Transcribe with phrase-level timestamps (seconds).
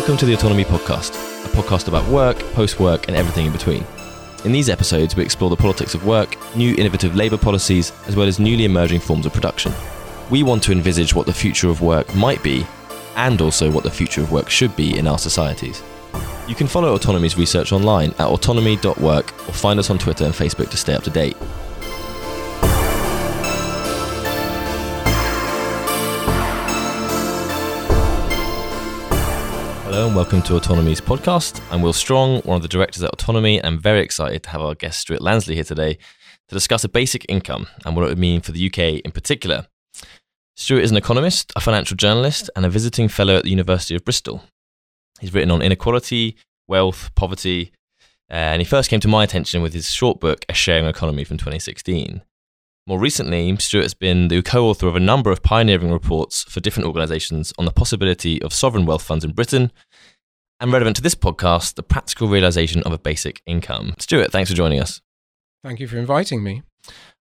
[0.00, 1.10] Welcome to the Autonomy Podcast,
[1.44, 3.84] a podcast about work, post work, and everything in between.
[4.46, 8.26] In these episodes, we explore the politics of work, new innovative labour policies, as well
[8.26, 9.74] as newly emerging forms of production.
[10.30, 12.66] We want to envisage what the future of work might be,
[13.14, 15.82] and also what the future of work should be in our societies.
[16.48, 20.70] You can follow Autonomy's research online at autonomy.work or find us on Twitter and Facebook
[20.70, 21.36] to stay up to date.
[30.00, 31.60] And welcome to Autonomy's podcast.
[31.70, 34.62] I'm Will Stronge, one of the directors at Autonomy, and I'm very excited to have
[34.62, 35.98] our guest Stewart Lansley here today
[36.48, 39.66] to discuss a basic income and what it would mean for the UK in particular.
[40.56, 44.02] Stewart is an economist, a financial journalist, and a visiting fellow at the University of
[44.02, 44.42] Bristol.
[45.20, 46.34] He's written on inequality,
[46.66, 47.70] wealth, poverty,
[48.30, 51.24] uh, and he first came to my attention with his short book, A Sharing Economy
[51.24, 52.22] from 2016.
[52.86, 56.60] More recently, Stewart has been the co author of a number of pioneering reports for
[56.60, 59.70] different organisations on the possibility of sovereign wealth funds in Britain,
[60.60, 63.94] and relevant to this podcast, the practical realisation of a basic income.
[63.98, 65.00] Stewart, thanks for joining us.
[65.64, 66.62] Thank you for inviting me.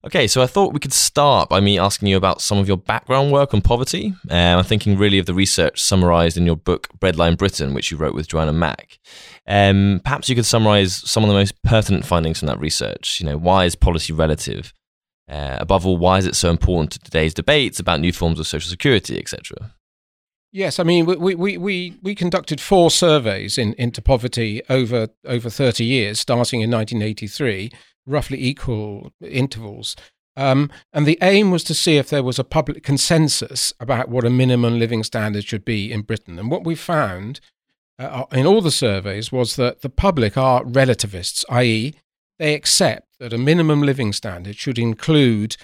[0.06, 2.78] Okay, so I thought we could start by me asking you about some of your
[2.78, 4.14] background work on poverty.
[4.30, 7.98] Um, I'm thinking really of the research summarised in your book Breadline Britain, which you
[7.98, 8.98] wrote with Joanna Mack.
[9.46, 13.20] Um, perhaps you could summarise some of the most pertinent findings from that research.
[13.20, 14.74] You know, why is policy relative?
[15.30, 18.48] Uh, above all, why is it so important to today's debates about new forms of
[18.48, 19.74] social security, etc.?
[20.52, 25.50] Yes, I mean we, we, we, we conducted four surveys in, into poverty over over
[25.50, 27.72] thirty years, starting in 1983,
[28.08, 29.96] roughly equal intervals.
[30.36, 34.24] Um, and the aim was to see if there was a public consensus about what
[34.24, 36.40] a minimum living standard should be in Britain.
[36.40, 37.42] And what we found
[38.00, 41.94] uh, in all the surveys was that the public are relativists, i.e.,
[42.38, 45.58] they accept that a minimum living standard should include,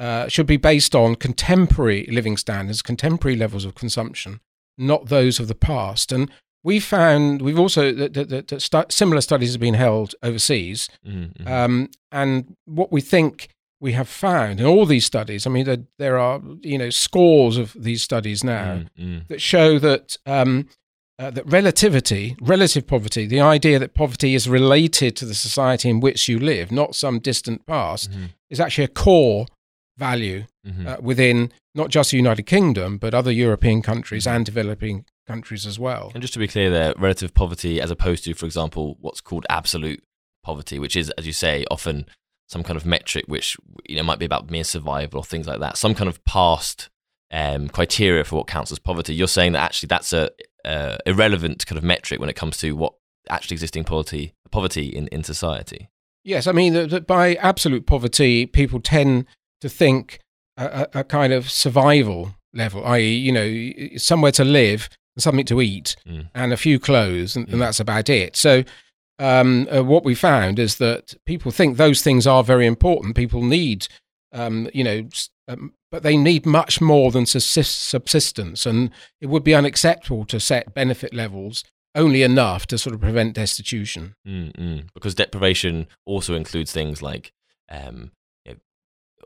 [0.00, 4.40] uh, should be based on contemporary living standards, contemporary levels of consumption,
[4.78, 6.10] not those of the past.
[6.10, 6.30] And
[6.64, 11.46] we found we've also that, that, that stu- similar studies have been held overseas, mm-hmm.
[11.46, 15.46] um, and what we think we have found in all these studies.
[15.46, 19.18] I mean, there, there are you know scores of these studies now mm-hmm.
[19.28, 20.66] that show that um,
[21.18, 26.00] uh, that relativity, relative poverty, the idea that poverty is related to the society in
[26.00, 28.24] which you live, not some distant past, mm-hmm.
[28.48, 29.44] is actually a core
[30.00, 30.86] value mm-hmm.
[30.86, 34.36] uh, within not just the United Kingdom, but other European countries mm-hmm.
[34.36, 36.10] and developing countries as well.
[36.12, 39.46] And just to be clear there, relative poverty as opposed to, for example, what's called
[39.48, 40.02] absolute
[40.42, 42.06] poverty, which is, as you say, often
[42.48, 43.56] some kind of metric which
[43.88, 46.88] you know might be about mere survival or things like that, some kind of past
[47.30, 49.14] um, criteria for what counts as poverty.
[49.14, 50.30] You're saying that actually that's a
[50.64, 52.94] uh, irrelevant kind of metric when it comes to what
[53.28, 55.88] actually existing poverty poverty in, in society.
[56.24, 59.26] Yes, I mean that by absolute poverty, people tend
[59.60, 60.20] to think
[60.56, 64.88] a, a, kind of survival level, i.e., you know, somewhere to live
[65.18, 66.28] something to eat mm.
[66.34, 67.52] and a few clothes, and, mm.
[67.52, 68.36] and that's about it.
[68.36, 68.64] So.
[69.22, 73.14] Um, uh, what we found is that people think those things are very important.
[73.14, 73.86] People need,
[74.32, 75.06] um, you know,
[75.46, 78.64] um, but they need much more than subsistence.
[78.64, 78.90] And
[79.20, 84.14] it would be unacceptable to set benefit levels only enough to sort of prevent destitution.
[84.26, 84.86] Mm-hmm.
[84.94, 87.32] Because deprivation also includes things like,
[87.68, 88.12] um,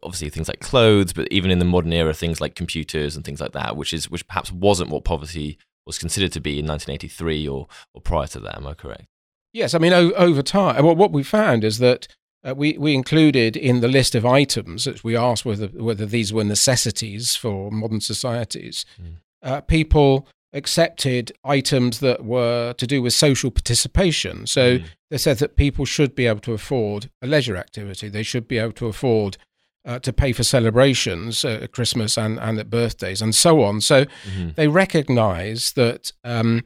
[0.02, 3.40] obviously things like clothes, but even in the modern era, things like computers and things
[3.40, 7.48] like that, which is which perhaps wasn't what poverty was considered to be in 1983
[7.48, 8.56] or or prior to that.
[8.56, 9.06] Am I correct?
[9.52, 12.08] Yes, I mean o- over time, well, what we found is that
[12.44, 16.32] uh, we, we included in the list of items that we asked whether, whether these
[16.32, 18.84] were necessities for modern societies.
[19.00, 19.14] Mm.
[19.42, 24.46] Uh, people accepted items that were to do with social participation.
[24.46, 24.84] So mm.
[25.10, 28.08] they said that people should be able to afford a leisure activity.
[28.08, 29.38] They should be able to afford
[29.84, 33.80] uh, to pay for celebrations uh, at Christmas and, and at birthdays and so on.
[33.80, 34.50] So mm-hmm.
[34.56, 36.62] they recognize that um,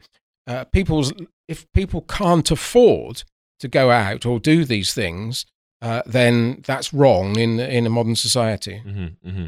[0.47, 1.13] uh, people's
[1.49, 3.25] if people can't afford
[3.61, 5.47] to go out or do these things,
[5.81, 8.83] uh, then that's wrong in in a modern society.
[8.87, 9.47] Mm-hmm, mm-hmm.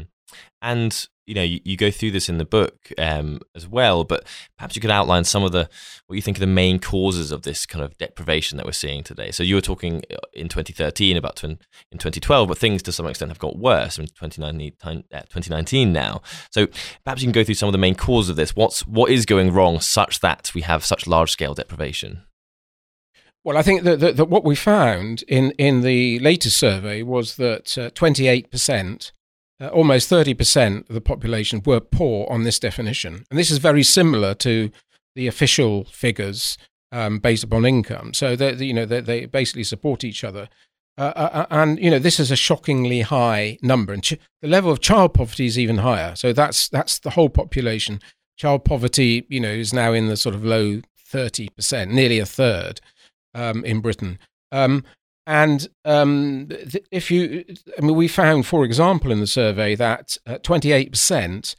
[0.61, 4.25] And you know, you, you, go through this in the book um, as well, but
[4.57, 5.69] perhaps you could outline some of the
[6.07, 9.03] what you think are the main causes of this kind of deprivation that we're seeing
[9.03, 9.31] today.
[9.31, 11.57] So you were talking uh, in 2013 about tw- in
[11.91, 14.73] 2012, but things to some extent have got worse in 2019,
[15.13, 16.21] uh, 2019 now.
[16.49, 16.67] So
[17.03, 18.55] perhaps you can go through some of the main causes of this.
[18.55, 22.23] What's what is going wrong such that we have such large scale deprivation?
[23.43, 27.37] Well, I think that, that, that, what we found in, in the latest survey was
[27.37, 29.11] that uh, 28%,
[29.61, 33.25] uh, almost 30% of the population were poor on this definition.
[33.29, 34.71] And this is very similar to
[35.15, 36.57] the official figures
[36.91, 38.13] um, based upon income.
[38.13, 40.49] So, you know, they, they basically support each other.
[40.97, 43.93] Uh, uh, uh, and, you know, this is a shockingly high number.
[43.93, 46.15] And ch- the level of child poverty is even higher.
[46.15, 48.01] So that's, that's the whole population.
[48.37, 50.81] Child poverty, you know, is now in the sort of low
[51.13, 52.81] 30%, nearly a third
[53.33, 54.17] um, in Britain.
[54.51, 54.83] Um,
[55.39, 57.45] and um, th- if you,
[57.77, 61.55] I mean, we found, for example, in the survey that uh, 28%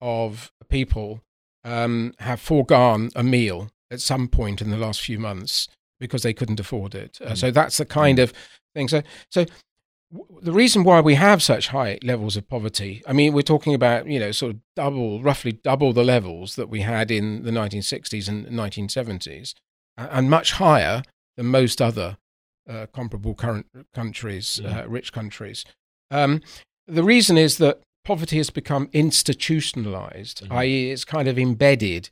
[0.00, 1.20] of people
[1.64, 5.68] um, have foregone a meal at some point in the last few months
[5.98, 7.18] because they couldn't afford it.
[7.20, 7.36] Uh, Mm.
[7.38, 8.32] so that's the kind of
[8.74, 8.86] thing.
[8.88, 9.44] So, so
[10.12, 13.74] w- the reason why we have such high levels of poverty, I mean, we're talking
[13.74, 17.50] about you know sort of double, roughly double the levels that we had in the
[17.50, 19.54] 1960s and 1970s,
[19.96, 21.02] a- and much higher
[21.36, 22.16] than most other
[22.68, 25.64] uh, comparable current countries, uh, rich countries.
[26.10, 26.42] Um,
[26.86, 30.52] the reason is that poverty has become institutionalized, Mhm.
[30.56, 32.10] i.e., it's kind of embedded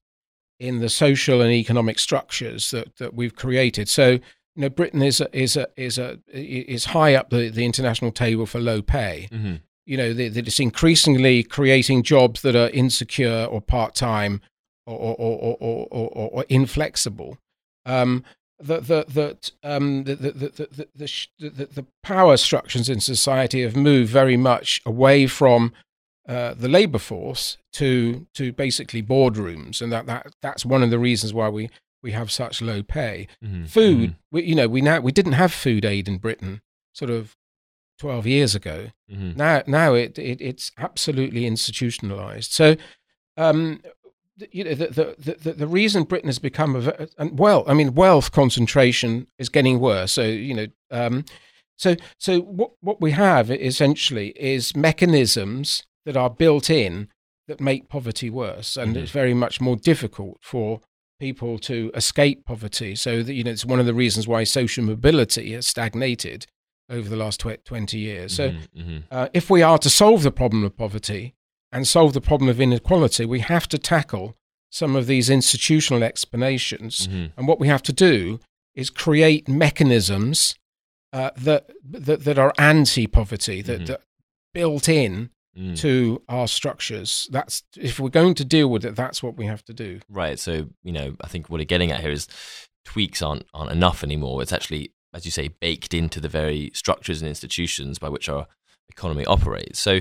[0.59, 3.89] in the social and economic structures that, that we've created.
[3.89, 4.21] So, you
[4.57, 8.47] know, Britain is a, is a, is a, is high up the, the international table
[8.47, 9.29] for low pay.
[9.31, 9.61] Mhm.
[9.85, 14.41] You know, that that it's increasingly creating jobs that are insecure or part time
[14.87, 17.39] or or, or, or, or, or, or inflexible.
[17.85, 18.25] Um,
[18.59, 20.89] that that that um, the, the, the, the, the,
[21.39, 25.73] the, the, the power structures in society have moved very much away from
[26.29, 30.99] uh, the labor force to to basically boardrooms, and that, that that's one of the
[30.99, 31.69] reasons why we,
[32.03, 33.29] we have such low pay.
[33.45, 33.69] Mhm.
[33.69, 36.63] Food, we, you know, we now we didn't have food aid in Britain,
[36.93, 37.37] sort of
[37.99, 38.89] twelve years ago.
[39.13, 39.37] Mhm.
[39.37, 42.53] Now now it, it it's absolutely institutionalized.
[42.53, 42.77] So.
[43.39, 43.83] Um,
[44.53, 47.95] you know the, the, the, the reason Britain has become a and well, I mean,
[47.95, 50.13] wealth concentration is getting worse.
[50.13, 51.25] So you know, um,
[51.77, 57.09] so so what what we have essentially is mechanisms that are built in
[57.49, 59.03] that make poverty worse, and Mhm.
[59.03, 60.81] it's very much more difficult for
[61.19, 62.95] people to escape poverty.
[62.95, 66.47] So that you know, it's one of the reasons why social mobility has stagnated
[66.91, 68.35] over the last twenty years.
[68.35, 68.69] So Mhm.
[68.77, 69.03] Mhm.
[69.11, 71.35] uh, if we are to solve the problem of poverty
[71.73, 74.37] and solve the problem of inequality, we have to tackle
[74.71, 77.07] some of these institutional explanations.
[77.09, 77.33] Mhm.
[77.37, 78.41] And what we have to do
[78.75, 80.55] is create mechanisms
[81.13, 83.87] uh, that, that that are anti-poverty, that, Mhm.
[83.87, 84.03] that
[84.53, 85.75] built in Mm.
[85.79, 87.27] to our structures.
[87.31, 90.01] That's if we're going to deal with it, that's what we have to do.
[90.11, 90.39] Right.
[90.39, 92.29] So, you know, I think what we're getting at here is
[92.85, 94.43] tweaks aren't aren't enough anymore.
[94.43, 98.47] It's actually, as you say, baked into the very structures and institutions by which our
[98.91, 99.79] economy operates.
[99.81, 100.01] So,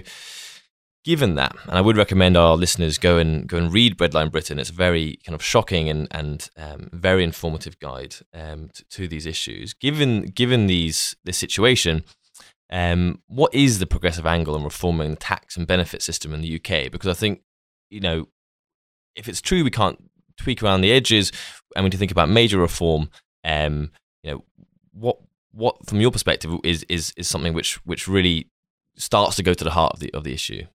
[1.06, 4.60] given that, and I would recommend our listeners go and go and read Breadline Britain.
[4.60, 9.08] It's a very kind of shocking and and um, very informative guide um, to, to
[9.08, 9.74] these issues.
[9.74, 12.04] Given given these this situation.
[12.72, 16.56] Um, what is the progressive angle in reforming the tax and benefit system in the
[16.56, 16.92] UK?
[16.92, 17.42] Because I think,
[17.92, 18.28] you know,
[19.16, 20.04] if it's true we can't
[20.36, 21.32] tweak around the edges
[21.76, 23.12] and need to think about major reform,
[23.44, 23.92] um,
[24.24, 24.44] you know,
[24.94, 25.18] what
[25.52, 28.50] what from your perspective is is is something which which really
[28.98, 30.66] starts to go to the heart of the of the issue?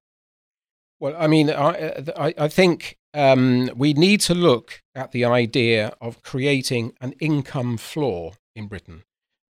[1.00, 5.94] Well, I mean, I, I, I think um, we need to look at the idea
[6.00, 9.02] of creating an income floor in Britain,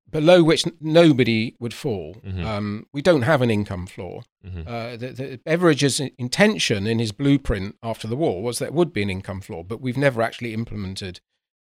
[0.09, 2.17] below which n- nobody would fall.
[2.25, 2.45] Mhm.
[2.45, 4.23] Um, we don't have an income floor.
[4.47, 4.67] Mhm.
[4.67, 9.03] Uh, the, the Beveridge's intention in his blueprint after the war was there would be
[9.03, 11.21] an income floor, but we've never actually implemented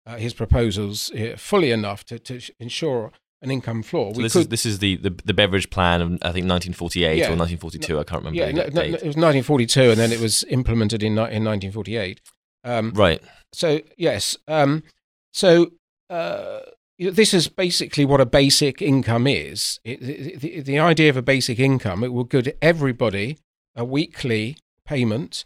[0.06, 4.14] uh, his proposals uh, fully enough to, to ensure an income floor.
[4.16, 7.18] So this could, is this is the, the the Beveridge plan of I think 1948
[7.18, 7.26] Yeah.
[7.26, 8.00] or 1942.
[8.00, 11.02] I can't remember yeah, no, no, no, it was 1942, and then it was implemented
[11.04, 12.20] in, in 1948.
[12.66, 13.22] Um, Right.
[13.54, 14.84] so yes um
[15.34, 15.72] so
[16.10, 16.60] uh
[17.00, 21.22] this is basically what a basic income is it, the, the, the idea of a
[21.22, 23.38] basic income it will give everybody
[23.78, 25.46] a weekly payment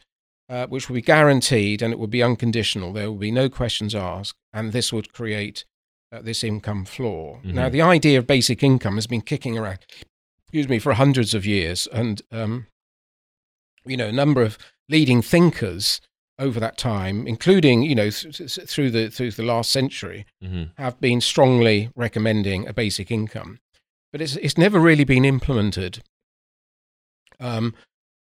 [0.50, 3.94] uh, which will be guaranteed and it will be unconditional there will be no questions
[3.94, 5.66] asked and this would create
[6.14, 7.72] uh, this income floor now Mhm.
[7.72, 9.80] the idea of basic income has been kicking around
[10.46, 12.68] excuse me for hundreds of years and um
[13.86, 14.58] you know a number of
[14.90, 16.00] leading thinkers
[16.40, 20.64] over that time, including you know th- th- through the through the last century, hmm
[20.78, 23.60] have been strongly recommending a basic income,
[24.12, 26.02] but it's it's never really been implemented.
[27.40, 27.76] Um,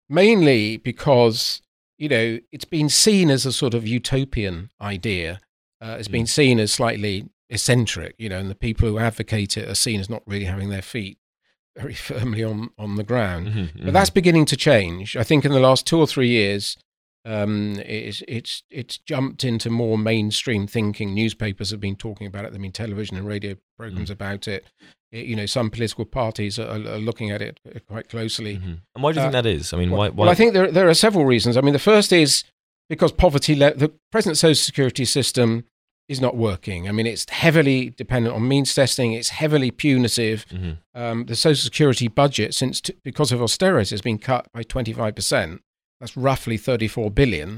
[0.09, 1.63] mainly because
[1.99, 5.41] you know it's been seen as a sort of utopian idea.
[5.81, 9.69] Uh, it's been seen as slightly eccentric, you know, and the people who advocate it
[9.69, 11.19] are seen as not really having their feet
[11.77, 13.49] very firmly on on the ground.
[13.49, 13.85] Mm-hmm.
[13.85, 15.17] But that's beginning to change.
[15.17, 16.77] I think in the last two or three years,
[17.25, 21.15] um, it's it's it's jumped into more mainstream thinking.
[21.15, 22.53] Newspapers have been talking about it.
[22.53, 24.65] Have been television and radio programs about it.
[25.13, 28.57] It- You know, some political parties are, are looking at it quite closely.
[28.59, 28.79] Mhm.
[28.95, 29.73] And why do you think Uh, that is?
[29.73, 30.09] I mean, why?
[30.09, 31.57] why well, I think there there are several reasons.
[31.57, 32.45] I mean, the first is
[32.89, 35.65] because poverty, le- the present social security system
[36.11, 36.89] is not working.
[36.89, 39.13] I mean, it's heavily dependent on means testing.
[39.13, 40.45] It's heavily punitive.
[40.51, 40.77] Mhm.
[40.95, 44.93] Um, the social security budget, since t- because of austerity, has been cut by twenty
[44.93, 45.63] five percent.
[46.01, 47.51] That's roughly thirty four billion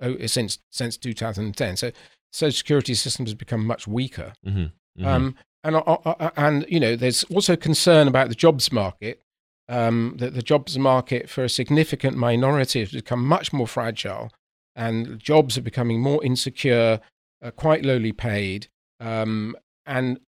[0.00, 0.20] Mhm.
[0.22, 1.76] oh, since since 2010.
[1.76, 1.90] So
[2.32, 4.32] social security system has become much weaker.
[4.46, 4.58] Mm-hmm.
[4.60, 5.06] Mm-hmm.
[5.06, 5.34] Um,
[5.64, 9.20] and uh, uh, uh, and you know, there's also concern about the jobs market.
[9.70, 14.30] Um, that the jobs market for a significant minority has become much more fragile,
[14.74, 17.00] and jobs are becoming more insecure,
[17.42, 18.68] uh, quite lowly paid.
[19.00, 20.20] Um, and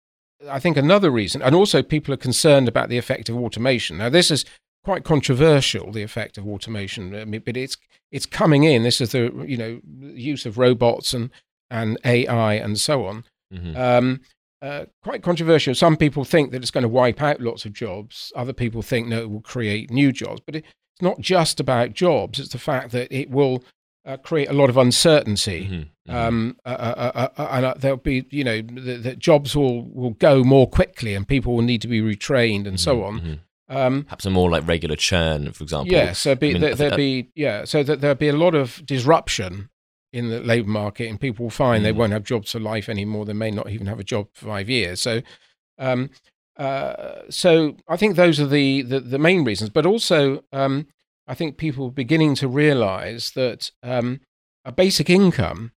[0.49, 3.99] I think another reason, and also people are concerned about the effect of automation.
[3.99, 4.45] Now, this is
[4.85, 7.77] quite controversial, the effect of automation, I mean, but it's
[8.11, 8.83] it's coming in.
[8.83, 9.81] This is the you know
[10.15, 11.31] use of robots and
[11.71, 13.25] and AI and so on.
[13.53, 13.77] Mm-hmm.
[13.77, 14.21] Um,
[14.63, 15.75] uh, quite controversial.
[15.75, 18.33] Some people think that it's going to wipe out lots of jobs.
[18.37, 20.41] Other people think no, it will create new jobs.
[20.45, 20.67] But it's
[21.01, 22.39] not just about jobs.
[22.39, 23.65] It's the fact that it will
[24.07, 25.69] uh, create a lot of uncertainty.
[25.71, 26.15] Mhm, mhm.
[26.15, 30.11] Um, uh, uh, uh, uh, and uh, there'll be, you know, that jobs will, will
[30.11, 33.21] go more quickly and people will need to be retrained and so Mhm, on.
[33.21, 33.39] mhm.
[33.69, 35.93] Um, Perhaps a more like regular churn, for example.
[35.93, 38.55] yeah, so be, I mean, there, think be, yeah, so that there'll be a lot
[38.57, 39.69] of disruption
[40.13, 41.97] in the labour market, and people will find they Mm.
[41.97, 43.25] won't have jobs for life anymore.
[43.25, 45.01] They may not even have a job for five years.
[45.01, 45.23] So,
[45.79, 46.11] um,
[46.57, 49.71] uh, so I think those are the the, the main reasons.
[49.71, 50.89] But also, um,
[51.31, 54.21] I think people are beginning to realise that um,
[54.65, 55.71] a basic income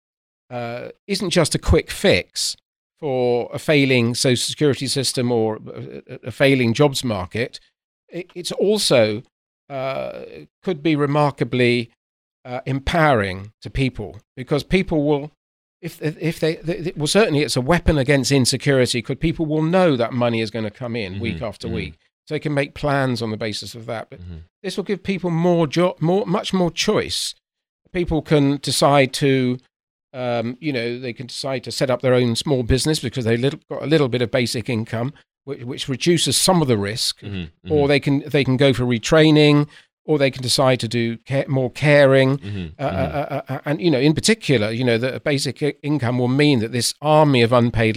[0.50, 2.56] uh, isn't just a quick fix
[2.98, 7.60] for a failing social security system or a, a failing jobs market.
[8.08, 9.22] It, it's also
[9.68, 10.22] uh,
[10.62, 11.90] could be remarkably
[12.46, 15.32] uh, empowering to people because people will
[15.80, 19.96] if if they, they well certainly it's a weapon against insecurity because people will know
[19.96, 21.74] that money is going to come in week Mhm, after mhm.
[21.74, 21.94] week
[22.26, 24.42] so they can make plans on the basis of that but Mhm.
[24.62, 27.34] this will give people more jo- more much more choice
[27.92, 29.58] people can decide to
[30.14, 33.36] um, you know they can decide to set up their own small business because they
[33.36, 35.12] little, got a little bit of basic income
[35.44, 38.72] which, which reduces some of the risk Mhm, or mhm, they can they can go
[38.72, 39.66] for retraining,
[40.04, 42.38] or they can decide to do care, more caring.
[42.38, 42.94] mhm, Uh, mhm.
[43.14, 46.28] uh, uh, uh, and you know, in particular, you know, that a basic income will
[46.28, 47.96] mean that this army of unpaid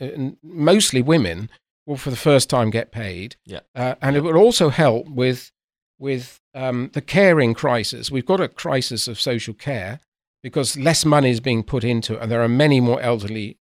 [0.00, 1.48] n- mostly women,
[1.86, 3.36] will for the first time get paid.
[3.44, 3.60] Yeah.
[3.74, 5.50] uh, and it will also help with
[5.98, 8.10] with um, the caring crisis.
[8.10, 10.00] We've got a crisis of social care
[10.42, 13.58] because less money is being put into it, and there are many more elderly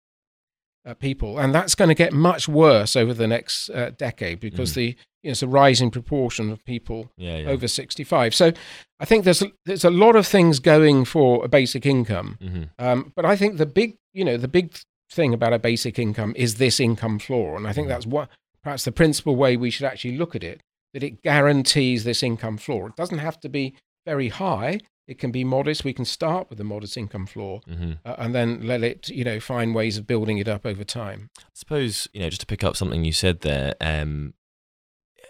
[0.86, 4.72] uh, people, and that's going to get much worse over the next uh, decade because
[4.72, 4.76] Mm.
[4.76, 4.86] the
[5.22, 7.48] you know, it's a rising proportion of people yeah, yeah.
[7.48, 8.36] over 65.
[8.36, 8.52] So
[9.00, 12.70] I think there's a, there's a lot of things going for a basic income, Mhm,
[12.80, 14.76] um, but I think the big you know the big
[15.14, 17.90] thing about a basic income is this income floor, and I think Mhm.
[17.90, 18.30] that's what
[18.64, 20.62] perhaps the principal way we should actually look at it
[20.94, 22.88] that it guarantees this income floor.
[22.90, 23.74] It doesn't have to be
[24.06, 24.80] very high.
[25.08, 25.84] It can be modest.
[25.84, 27.98] We can start with a modest income floor mhm.
[28.06, 31.30] uh, and then let it, you know, find ways of building it up over time.
[31.40, 33.74] I suppose you know just to pick up something you said there.
[33.82, 34.34] Um,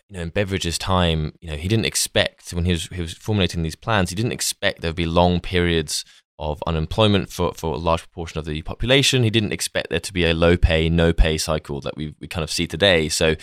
[0.09, 3.13] you know, in Beveridge's time, you know, he didn't expect when he was he was
[3.13, 6.03] formulating these plans, he didn't expect there would be long periods
[6.39, 9.23] of unemployment for, for a large proportion of the population.
[9.23, 12.27] He didn't expect there to be a low pay, no pay cycle that we, we
[12.27, 13.07] kind of see today.
[13.09, 13.35] So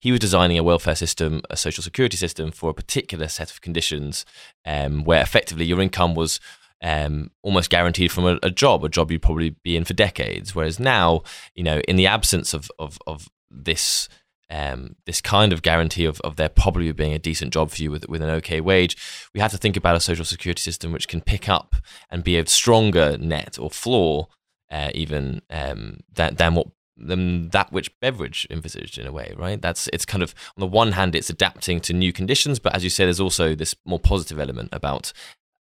[0.00, 3.60] he was designing a welfare system, a social security system for a particular set of
[3.60, 4.24] conditions
[4.64, 6.40] um, where effectively your income was
[6.82, 10.54] um, almost guaranteed from a, a job, a job you'd probably be in for decades.
[10.54, 11.22] Whereas now,
[11.54, 14.08] you know, in the absence of, of, of this
[14.50, 17.90] um, this kind of guarantee of, of there probably being a decent job for you
[17.90, 18.96] with, with an okay wage,
[19.34, 21.76] we have to think about a social security system which can pick up
[22.10, 24.28] and be a stronger net or floor,
[24.70, 26.68] uh, even um, than, than what
[27.00, 29.62] than that which Beveridge envisaged in a way, right?
[29.62, 32.82] That's it's kind of on the one hand it's adapting to new conditions, but as
[32.82, 35.12] you say, there's also this more positive element about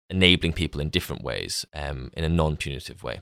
[0.09, 3.21] enabling people in different ways, um, in a non-punitive way.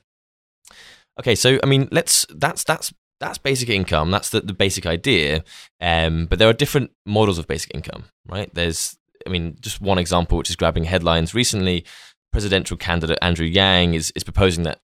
[1.18, 4.10] Okay, so I mean, let's that's that's that's basic income.
[4.10, 5.44] That's the, the basic idea.
[5.80, 8.52] Um, but there are different models of basic income, right?
[8.54, 11.84] There's, I mean, just one example which is grabbing headlines recently.
[12.32, 14.80] Presidential candidate Andrew Yang is is proposing that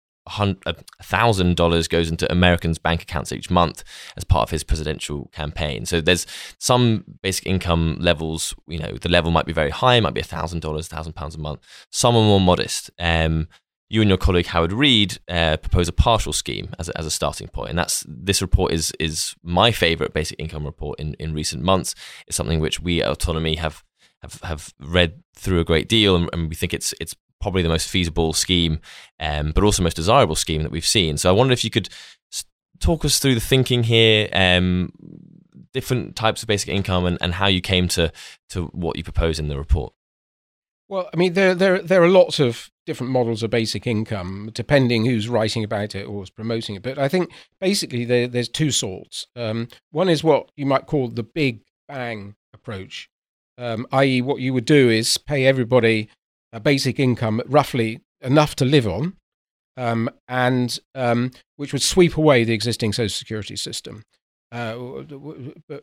[0.67, 3.83] a thousand dollars goes into Americans' bank accounts each month
[4.17, 5.87] as part of his presidential campaign.
[5.87, 6.27] So there's
[6.59, 8.55] some basic income levels.
[8.69, 11.35] You know, the level might be very high, might be a thousand dollars, thousand pounds
[11.35, 11.61] a month.
[11.91, 12.91] Some are more modest.
[12.99, 13.49] Um,
[13.91, 17.11] you and your colleague Howard Reed uh, propose a partial scheme as a, as a
[17.11, 21.35] starting point, and that's this report is is my favourite basic income report in, in
[21.35, 21.97] recent months.
[22.27, 23.83] It's something which we at Autonomy have
[24.23, 27.69] have have read through a great deal, and, and we think it's it's probably the
[27.69, 28.81] most feasible scheme,
[29.19, 31.17] um, but also most desirable scheme that we've seen.
[31.17, 31.89] So I wonder if you could
[32.79, 34.93] talk us through the thinking here, um,
[35.73, 38.13] different types of basic income, and, and how you came to
[38.51, 39.93] to what you propose in the report.
[40.91, 45.05] Well, I mean, there there there are lots of different models of basic income, depending
[45.05, 46.83] who's writing about it or is promoting it.
[46.83, 47.31] But I think
[47.61, 49.29] basically there, there's two sorts.
[49.37, 53.09] Um, one is what you might call the big bang approach,
[53.57, 56.09] um, i.e., what you would do is pay everybody
[56.53, 59.15] a basic income, roughly enough to live on,
[59.77, 64.03] um, and um, which would sweep away the existing social security system.
[64.53, 65.05] Uh,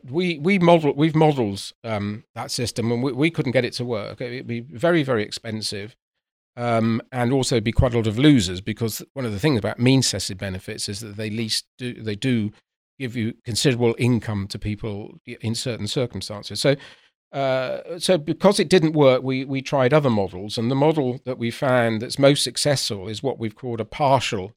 [0.04, 3.84] we we model we've modelled um, that system, and we, we couldn't get it to
[3.84, 4.20] work.
[4.20, 5.96] It'd be very very expensive,
[6.56, 9.78] um, and also be quite a lot of losers because one of the things about
[9.78, 12.50] means tested benefits is that they least do they do
[12.98, 16.60] give you considerable income to people in certain circumstances.
[16.60, 16.76] So.
[17.30, 21.36] Uh, so because it didn't work, we, we tried other models, and the model that
[21.36, 24.52] we found that's most successful is what we've called a partial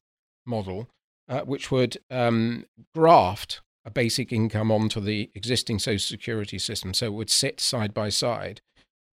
[0.46, 0.88] model,
[1.28, 2.64] uh, which would um,
[2.94, 7.92] graft a basic income onto the existing social security system, so it would sit side
[7.92, 8.60] by side.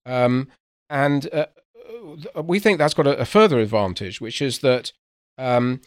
[0.06, 0.48] Um,
[0.90, 1.48] and uh,
[2.36, 4.92] uh we think that's got a, a, further advantage, which is that
[5.38, 5.82] um,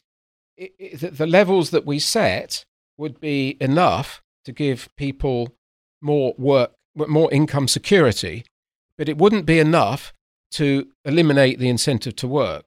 [0.57, 2.65] it, it, the levels that we set
[2.99, 5.55] would be enough to give people
[6.01, 8.45] more work, more income security,
[8.99, 10.13] but it wouldn't be enough
[10.53, 12.65] to eliminate the incentive to work.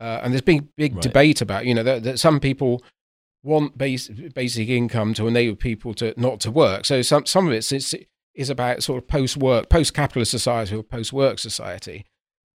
[0.00, 1.02] Uh, and there's big, big right.
[1.02, 2.82] debate about, you know, that, that some people
[3.46, 6.84] want base, basic income to enable people to not to work.
[6.84, 7.94] So some some of it is,
[8.34, 12.04] is about sort of post work, post capitalist society or post work society.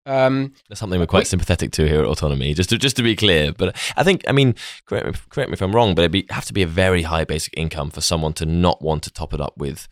[0.06, 3.02] Um, That's something we're quite we, sympathetic to here at Autonomy, just to just to
[3.02, 3.52] be clear.
[3.52, 4.54] But I think, I mean,
[4.86, 7.24] correct me, correct me if I'm wrong, but it'd have to be a very high
[7.24, 9.86] basic income for someone to not want to top it up with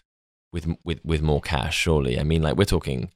[0.53, 1.77] with with with more cash.
[1.77, 3.13] Surely, I mean, like we're talking,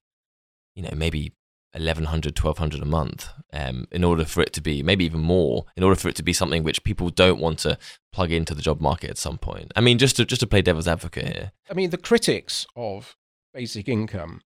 [0.74, 1.32] you know, maybe
[1.72, 5.82] 1100 1200 a month um, in order for it to be maybe even more in
[5.82, 7.78] order for it to be something which people don't want to
[8.12, 9.72] plug into the job market at some point.
[9.76, 11.52] I mean just to just to play devil's advocate here.
[11.70, 13.16] I mean the critics of
[13.54, 14.42] basic income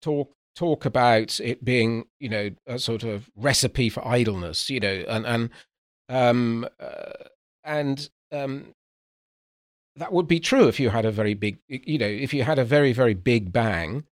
[0.00, 5.04] talk talk about it being you know a sort of recipe for idleness you know
[5.08, 5.50] and and
[6.08, 7.12] um uh,
[7.64, 8.74] and um
[9.96, 12.58] that would be true if you had a very big you know if you had
[12.58, 14.04] a very very big bang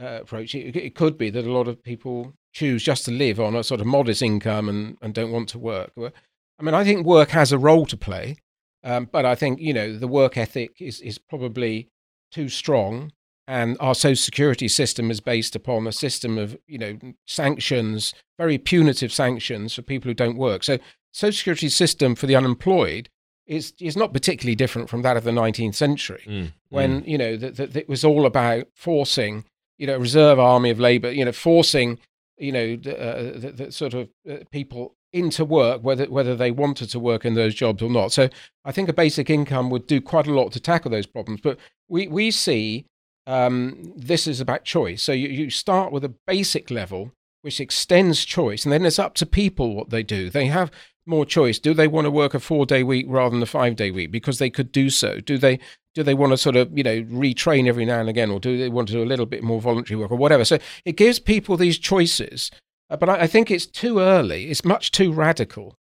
[0.00, 0.54] uh, approach.
[0.54, 3.64] It, it, could be that a lot of people choose just to live on a
[3.64, 5.92] sort of modest income and, and don't want to work.
[5.96, 8.36] I mean, I think work has a role to play,
[8.84, 11.88] um, but I think you know the work ethic is is probably
[12.30, 13.12] too strong,
[13.46, 18.58] and our social security system is based upon a system of you know sanctions, very
[18.58, 20.64] punitive sanctions for people who don't work.
[20.64, 20.78] So,
[21.12, 23.10] social security system for the unemployed
[23.46, 27.08] is is not particularly different from that of the 19th century, mm, when mm.
[27.08, 29.44] you know that, that it was all about forcing
[29.78, 31.98] you know, reserve army of labor, you know, forcing,
[32.38, 36.50] you know, the, uh, the, the sort of uh, people into work, whether whether they
[36.50, 38.12] wanted to work in those jobs or not.
[38.12, 38.28] So
[38.64, 41.40] I think a basic income would do quite a lot to tackle those problems.
[41.40, 41.58] But
[41.88, 42.86] we we see
[43.26, 45.02] um, this is about choice.
[45.02, 47.12] So you, you start with a basic level
[47.42, 50.28] which extends choice, and then it's up to people what they do.
[50.28, 50.70] They have
[51.06, 51.58] more choice.
[51.58, 54.10] Do they want to work a four day week rather than a five day week
[54.10, 55.20] because they could do so?
[55.20, 55.60] Do they
[55.96, 58.56] do they want to sort of you know retrain every now and again, or do
[58.58, 60.44] they want to do a little bit more voluntary work or whatever?
[60.44, 62.50] So it gives people these choices,
[62.90, 64.50] uh, but I, I, think it's too early.
[64.50, 65.74] It's much too radical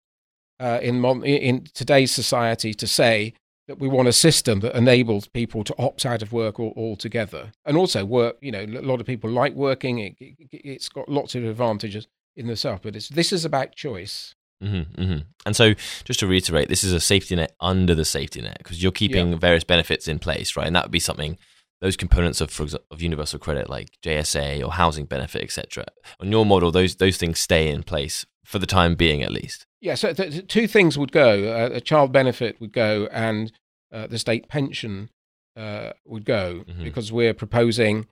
[0.59, 3.33] uh, in in today's society to say
[3.67, 7.75] that we want a system that enables people to opt out of work altogether, and
[7.75, 8.37] also work.
[8.39, 9.97] You know, a lot of people like working.
[9.97, 14.35] It, it, got lots of advantages in the itself, but it's this is about choice.
[14.63, 15.17] Mm-hmm, mm-hmm.
[15.45, 15.73] And so,
[16.05, 19.31] just to reiterate, this is a safety net under the safety net because you're keeping
[19.31, 19.37] yeah.
[19.37, 20.67] various benefits in place, right?
[20.67, 21.37] And that would be something
[21.81, 25.85] those components of, for example, of universal credit, like JSA or housing benefit, etc.
[26.21, 29.65] On your model, those those things stay in place for the time being, at least.
[29.81, 29.95] Yeah.
[29.95, 33.51] So the, the two things would go: uh, a child benefit would go, and
[33.91, 35.09] uh, the state pension
[35.57, 36.83] uh, would go, mm-hmm.
[36.83, 38.07] because we're proposing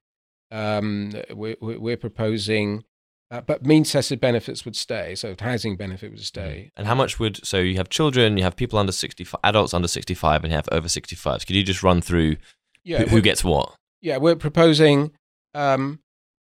[0.52, 2.84] um, we're, we're proposing
[3.32, 6.66] uh, but means tested benefits would stay, so housing benefit would stay.
[6.68, 6.72] Mm.
[6.76, 9.74] And how much would so you have children, you have people under sixty five, adults
[9.74, 11.42] under sixty five, and you have over sixty five.
[11.42, 12.36] So could you just run through
[12.84, 13.74] yeah, who, who gets what?
[14.02, 15.12] Yeah, we're proposing
[15.54, 16.00] um,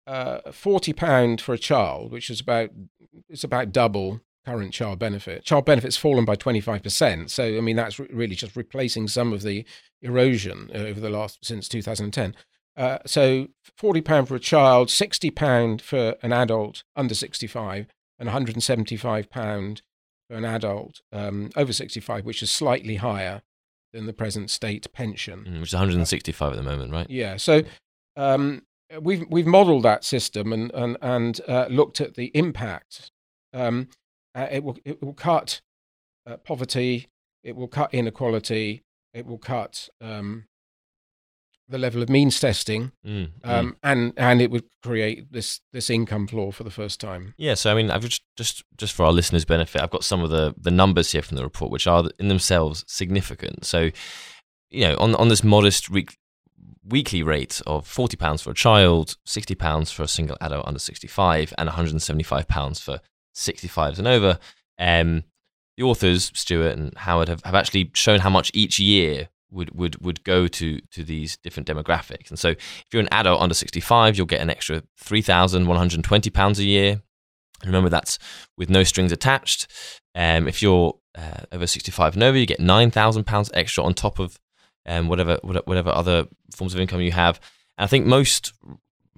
[0.06, 2.70] uh, forty pound for a child, which is about
[3.28, 5.44] it's about double current child benefit.
[5.44, 9.08] Child benefit's fallen by twenty five percent, so I mean that's re- really just replacing
[9.08, 9.64] some of the
[10.02, 12.34] erosion over the last since two thousand and ten.
[12.76, 17.86] Uh, so forty pound for a child, sixty pound for an adult under sixty five,
[18.18, 19.82] and one hundred and seventy five pound
[20.28, 23.42] for an adult um, over sixty five, which is slightly higher
[23.92, 26.62] than the present state pension, mm, which is one hundred and sixty five at the
[26.62, 27.08] moment, right?
[27.08, 27.38] Yeah.
[27.38, 27.62] So
[28.16, 28.62] um,
[29.00, 33.10] we've we've modelled that system and and and uh, looked at the impact.
[33.54, 33.88] Um,
[34.34, 35.62] uh, it will it will cut
[36.26, 37.08] uh, poverty.
[37.42, 38.82] It will cut inequality.
[39.14, 40.44] It will cut um,
[41.68, 43.76] the level of means testing, mm, um, mm.
[43.82, 47.34] and and it would create this this income floor for the first time.
[47.36, 50.22] Yeah, so I mean, I've just just just for our listeners' benefit, I've got some
[50.22, 53.64] of the the numbers here from the report, which are in themselves significant.
[53.64, 53.90] So,
[54.70, 56.16] you know, on on this modest week,
[56.84, 60.80] weekly rate of forty pounds for a child, sixty pounds for a single adult under
[60.80, 63.00] sixty five, and one hundred and seventy five pounds for
[63.34, 64.38] sixty fives and over.
[64.78, 65.24] um,
[65.76, 70.00] the authors Stewart and Howard have, have actually shown how much each year would, would,
[70.04, 72.28] would go to, to these different demographics.
[72.28, 77.02] And so if you're an adult under 65, you'll get an extra £3,120 a year.
[77.64, 78.18] Remember, that's
[78.56, 79.66] with no strings attached.
[80.14, 84.38] Um, if you're uh, over 65 and over, you get £9,000 extra on top of
[84.84, 87.40] um, whatever, whatever other forms of income you have.
[87.78, 88.52] And I think most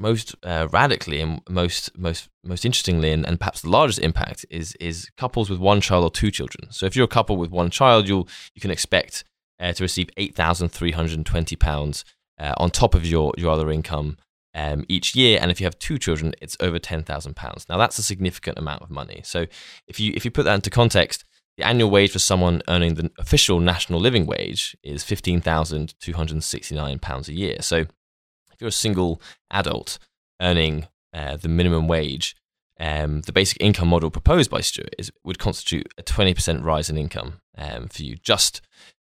[0.00, 4.74] most uh, radically and most most most interestingly and, and, perhaps the largest impact is
[4.76, 6.70] is couples with one child or two children.
[6.70, 9.24] So if you're a couple with one child, you'll you can expect
[9.60, 12.04] uh, to receive eight thousand three hundred and twenty pounds
[12.38, 14.16] uh, on top of your your other income
[14.54, 15.38] um, each year.
[15.40, 17.66] And if you have two children, it's over ten thousand pounds.
[17.68, 19.20] Now that's a significant amount of money.
[19.24, 19.46] So
[19.86, 21.24] if you if you put that into context,
[21.56, 26.12] the annual wage for someone earning the official national living wage is fifteen thousand two
[26.12, 27.58] hundred sixty nine pounds a year.
[27.60, 27.78] So
[28.58, 29.98] if you're a single adult
[30.40, 32.36] earning uh, the minimum wage,
[32.80, 36.98] um, the basic income model proposed by Stewart is, would constitute a 20% rise in
[36.98, 38.60] income um, for you, just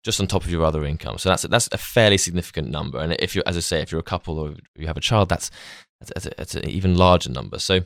[0.03, 1.17] just on top of your other income.
[1.17, 2.99] So that's that's a fairly significant number.
[2.99, 5.29] And if you're, as I say, if you're a couple or you have a child,
[5.29, 5.51] that's
[5.99, 7.59] that's, a, that's an even larger number.
[7.59, 7.81] So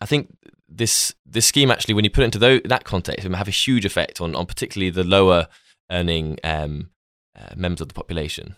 [0.00, 0.36] I think
[0.68, 3.52] this this scheme actually, when you put it into that context, it will have a
[3.52, 5.48] huge effect on on particularly the lower
[5.90, 6.90] earning um,
[7.38, 8.56] uh, members of the population.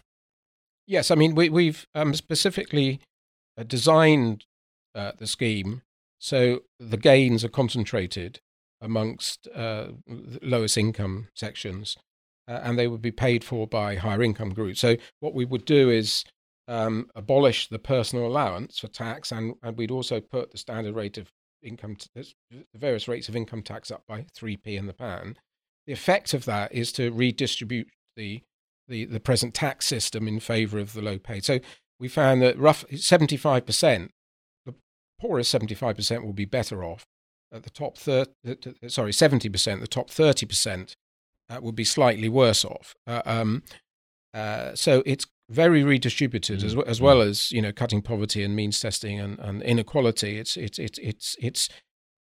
[0.86, 3.00] Yes, I mean we, we've um, specifically
[3.56, 4.44] uh, designed
[4.94, 5.82] uh, the scheme
[6.20, 8.40] so the gains are concentrated
[8.80, 9.88] amongst uh,
[10.42, 11.96] lowest income sections,
[12.50, 14.80] uh, and they would be paid for by higher income groups.
[14.80, 16.24] So what we would do is
[16.66, 21.16] um, abolish the personal allowance for tax, and, and we'd also put the standard rate
[21.16, 21.30] of
[21.62, 22.26] income, the
[22.74, 25.36] various rates of income tax up by 3p in the pan.
[25.86, 28.42] The effect of that is to redistribute the
[28.88, 31.44] the, the present tax system in favor of the low paid.
[31.44, 31.60] So
[32.00, 34.08] we found that roughly 75%,
[34.66, 34.74] the
[35.20, 37.04] poorest 75% will be better off.
[37.52, 40.94] At the top 30, sorry, 70%, the top 30%
[41.50, 42.94] uh, will be slightly worse off.
[43.06, 43.62] Uh, um,
[44.32, 48.78] uh, so it's very redistributed as, as well as you know cutting poverty and means
[48.78, 50.38] testing and, and inequality.
[50.38, 51.68] It's it's it's it's it's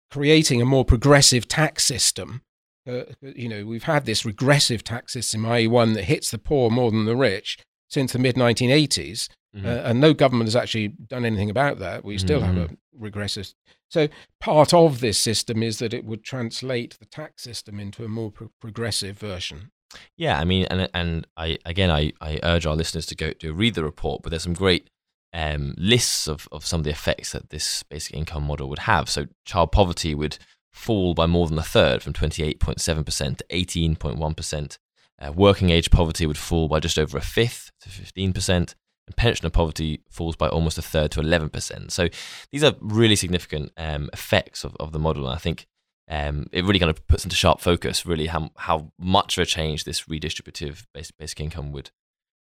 [0.09, 2.41] creating a more progressive tax system
[2.87, 6.69] uh, you know, we've had this regressive tax system, i.e., one that hits the poor
[6.69, 7.57] more than the rich,
[7.89, 9.65] since the mid 1980s, mm-hmm.
[9.65, 12.05] uh, and no government has actually done anything about that.
[12.05, 12.57] We still mm-hmm.
[12.57, 13.53] have a regressive.
[13.89, 14.07] So
[14.39, 18.31] part of this system is that it would translate the tax system into a more
[18.31, 19.71] pro- progressive version.
[20.17, 23.53] Yeah, I mean, and and I again, I, I urge our listeners to go to
[23.53, 24.89] read the report, but there's some great
[25.33, 29.09] um, lists of, of some of the effects that this basic income model would have.
[29.09, 30.37] So child poverty would
[30.71, 34.77] fall by more than a third from 28.7% to 18.1%.
[35.19, 38.75] Uh, working age poverty would fall by just over a fifth to 15%, and
[39.15, 41.91] pensioner poverty falls by almost a third to 11%.
[41.91, 42.09] So
[42.51, 45.27] these are really significant um, effects of, of the model.
[45.27, 45.65] And I think
[46.09, 49.45] um, it really kind of puts into sharp focus really how, how much of a
[49.45, 51.91] change this redistributive basic, basic income would,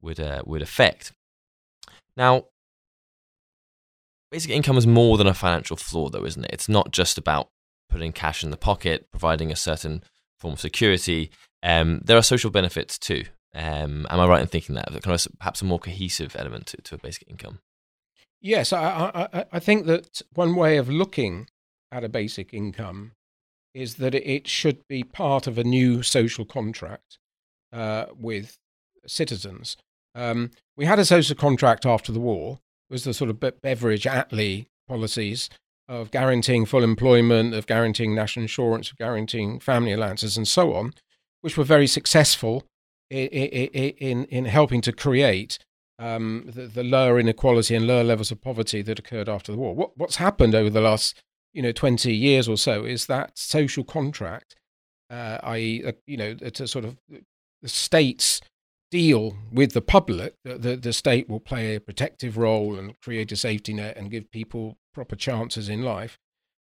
[0.01, 1.13] would, uh, would affect.
[2.17, 2.45] Now,
[4.31, 6.51] basic income is more than a financial floor, though, isn't it?
[6.53, 7.49] It's not just about
[7.89, 10.03] putting cash in the pocket, providing a certain
[10.39, 11.31] form of security.
[11.63, 13.25] Um, there are social benefits too.
[13.55, 14.89] Um, am I right in thinking that?
[15.03, 17.61] Kind of perhaps a more cohesive element to, to a basic income.
[18.41, 21.49] Yes, I, I, I think that one way of looking
[21.93, 23.13] at a basic income
[23.75, 27.19] is that it should be part of a new social contract
[27.73, 28.59] uh, with
[29.07, 29.77] citizens.
[30.15, 32.59] Um, we had a social contract after the war.
[32.91, 35.49] It was the sort of Beveridge Attlee policies
[35.89, 40.95] of guaranteeing full employment, of guaranteeing national insurance, of guaranteeing family allowances, and so on,
[41.41, 42.65] which were very successful
[43.13, 45.59] in, in helping to create
[45.99, 49.75] um, the, the, lower inequality and lower levels of poverty that occurred after the war.
[49.75, 51.21] What, what's happened over the last
[51.53, 54.57] you know 20 years or so is that social contract,
[55.11, 58.41] uh, i.e., uh, you know, it's a sort of the states
[58.91, 63.33] deal with the public, the, the, the, state will play a protective role and create
[63.33, 66.19] a safety net and give people proper chances in life,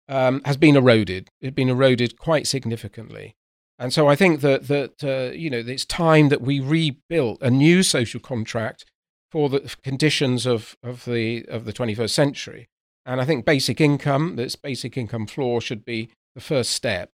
[0.08, 1.30] um, has been eroded.
[1.41, 3.36] It's been eroded quite significantly.
[3.82, 7.50] And so I think that, that uh, you know, it's time that we rebuilt a
[7.50, 8.86] new social contract
[9.32, 12.70] for the conditions of, of, the, of the 21st century.
[13.08, 17.13] And I think basic income, this basic income floor, should be the first step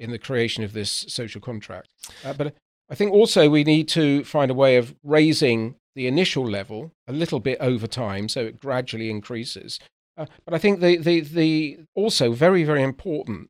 [0.00, 1.88] in the creation of this social contract.
[2.24, 2.56] Uh, but
[2.90, 7.12] I think also we need to find a way of raising the initial level a
[7.12, 9.78] little bit over time so it gradually increases.
[10.16, 13.48] Uh, but I think the, the, the also very, very important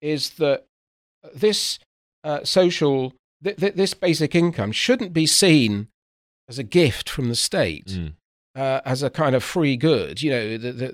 [0.00, 0.66] is that
[1.34, 1.80] this
[2.28, 3.12] uh, social,
[3.44, 5.88] th- th- this basic income shouldn't be seen
[6.48, 8.12] as a gift from the state, mm.
[8.54, 10.22] uh, as a kind of free good.
[10.22, 10.86] You know, the, the,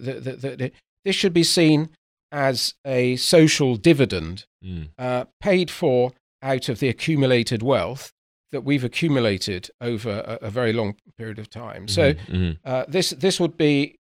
[0.61, 0.73] the,
[1.05, 1.91] this should be seen
[2.31, 4.91] as a social dividend Mm.
[4.97, 8.13] uh, paid for out of the accumulated wealth
[8.53, 11.89] that we've accumulated over a, a very long period of time.
[11.89, 12.59] So Mhm, mhm.
[12.65, 13.97] uh, this this would be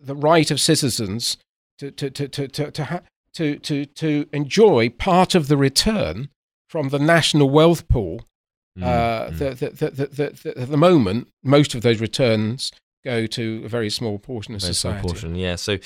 [0.00, 1.36] the right of citizens
[1.78, 3.02] to to to to to to, ha-
[3.34, 6.28] to, to, to enjoy part of the return
[6.70, 8.20] from the national wealth pool.
[8.78, 9.58] Mm, Uh, mm.
[9.58, 12.70] the, at the moment, most of those returns
[13.04, 15.08] go to a very small portion of Very small society.
[15.08, 15.56] portion, yeah.
[15.56, 15.78] So,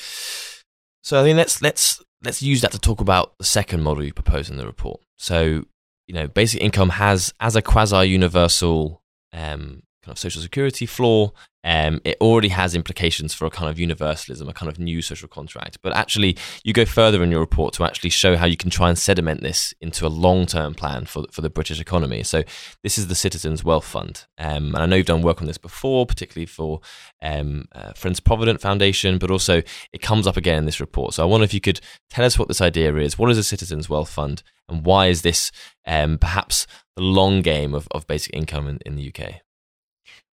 [1.03, 4.12] so I mean, let's let's let's use that to talk about the second model you
[4.12, 5.01] propose in the report.
[5.16, 5.64] So,
[6.07, 9.01] you know, basic income has as a quasi universal
[9.33, 11.33] um, kind of social security floor.
[11.67, 15.29] Um, it already has implications for a kind of universalism, a kind of new social
[15.29, 15.79] contract.
[15.83, 18.90] But actually, you go further in your report to actually show how you can try
[18.90, 22.23] and sediment this into a long term plan for, for the British economy.
[22.23, 22.43] So,
[22.83, 24.27] this is the Citizens Wealth Fund.
[24.37, 26.83] Um, and I know you've done work on this before, particularly for
[27.23, 29.62] um, uh, Friends Provident Foundation, but also
[29.95, 31.14] it comes up again in this report.
[31.14, 33.19] So, I wonder if you could tell us what this idea is.
[33.19, 34.43] What is a Citizens Wealth Fund?
[34.69, 35.51] And why is this
[35.87, 39.40] um, perhaps the long game of, of basic income in, in the UK?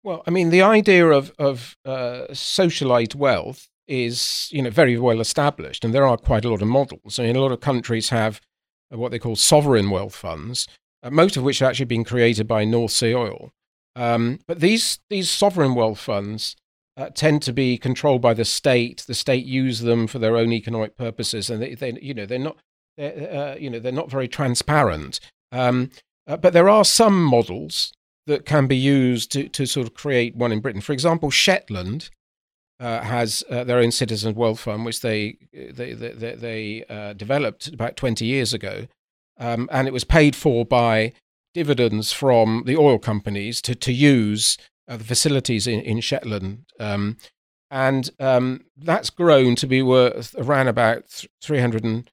[0.04, 5.20] Well, I mean, the idea of of uh, socialite wealth is you know very well
[5.20, 7.20] established, and there are quite a lot of models.
[7.20, 8.42] I mean, a lot of countries have
[8.94, 10.68] uh, what they call sovereign wealth funds,
[11.04, 13.52] uh, most of which have actually been created by North Sea oil.
[13.96, 16.56] Um, but these these sovereign wealth funds
[16.98, 19.04] uh, tend to be controlled by the state.
[19.06, 22.40] The state use them for their own economic purposes, and they, they you know they're
[22.40, 22.58] not
[22.98, 25.20] they're, uh, you know they're not very transparent.
[25.52, 25.92] Um,
[26.28, 27.94] uh, but there are some models
[28.28, 30.82] that can be used to, to sort of create one in Britain.
[30.82, 32.10] For example, Shetland
[32.80, 37.68] uh, has uh, their own citizen wealth fund, which they they they, they, uh, developed
[37.68, 38.88] about twenty years ago,
[39.40, 41.14] um, and it was paid for by
[41.54, 44.58] dividends from the oil companies to to use
[44.88, 46.66] uh, the facilities in in Shetland.
[46.80, 47.18] Um,
[47.70, 52.10] and um, that's grown to be worth around about three hundred and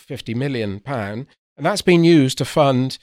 [0.00, 2.98] fifty million pound, and that's been used to fund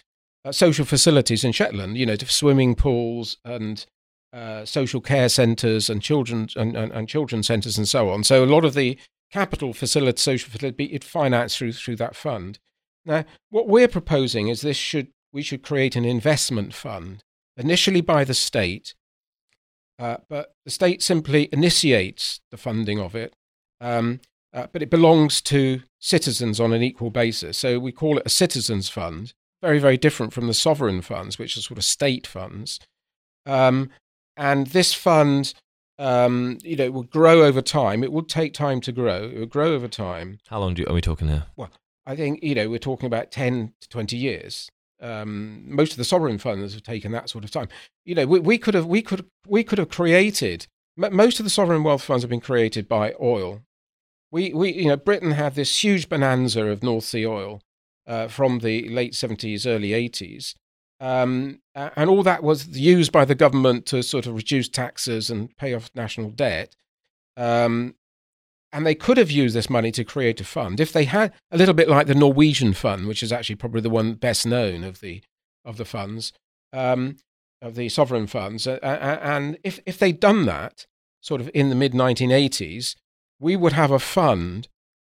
[0.45, 3.85] uh, social facilities in Shetland, you know, to swimming pools and
[4.31, 8.23] uh, social care centres and children and, and, and children's centres and so on.
[8.23, 8.97] So a lot of the
[9.31, 12.59] capital facility, social facility, it financed through through that fund.
[13.05, 17.23] Now, what we're proposing is this should we should create an investment fund
[17.57, 18.93] initially by the state,
[19.97, 23.33] uh, but the state simply initiates the funding of it.
[23.81, 24.21] Um,
[24.53, 27.57] uh, but it belongs to citizens on an equal basis.
[27.57, 31.57] So we call it a citizens fund very, very different from the sovereign funds, which
[31.57, 32.79] are sort of state funds.
[33.45, 33.89] Um,
[34.37, 35.53] and this fund,
[35.97, 38.03] um, you know, will grow over time.
[38.03, 39.23] It will take time to grow.
[39.23, 40.39] It will grow over time.
[40.47, 41.45] How long do, are we talking here?
[41.55, 41.71] Well,
[42.05, 44.69] I think, you know, we're talking about 10 to 20 years.
[45.01, 47.67] Um, most of the sovereign funds have taken that sort of time.
[48.05, 51.49] You know, we, we could have, we could, we could have created, most of the
[51.49, 53.61] sovereign wealth funds have been created by oil.
[54.31, 57.61] We, we, you know, Britain had this huge bonanza of North Sea oil
[58.07, 60.55] uh, from the late 70s, early 80s.
[60.99, 65.55] Um, and all that was used by the government to sort of reduce taxes and
[65.57, 66.75] pay off national debt.
[67.35, 67.95] Um,
[68.71, 71.57] and they could have used this money to create a fund if they had a
[71.57, 74.99] little bit like the Norwegian fund, which is actually probably the one best known of
[74.99, 75.21] the
[75.63, 76.31] of the funds,
[76.73, 77.17] um,
[77.61, 78.67] of the sovereign funds.
[78.67, 80.85] And if if they'd done that,
[81.21, 82.95] sort of in the mid 1980s,
[83.39, 84.67] we would have a fund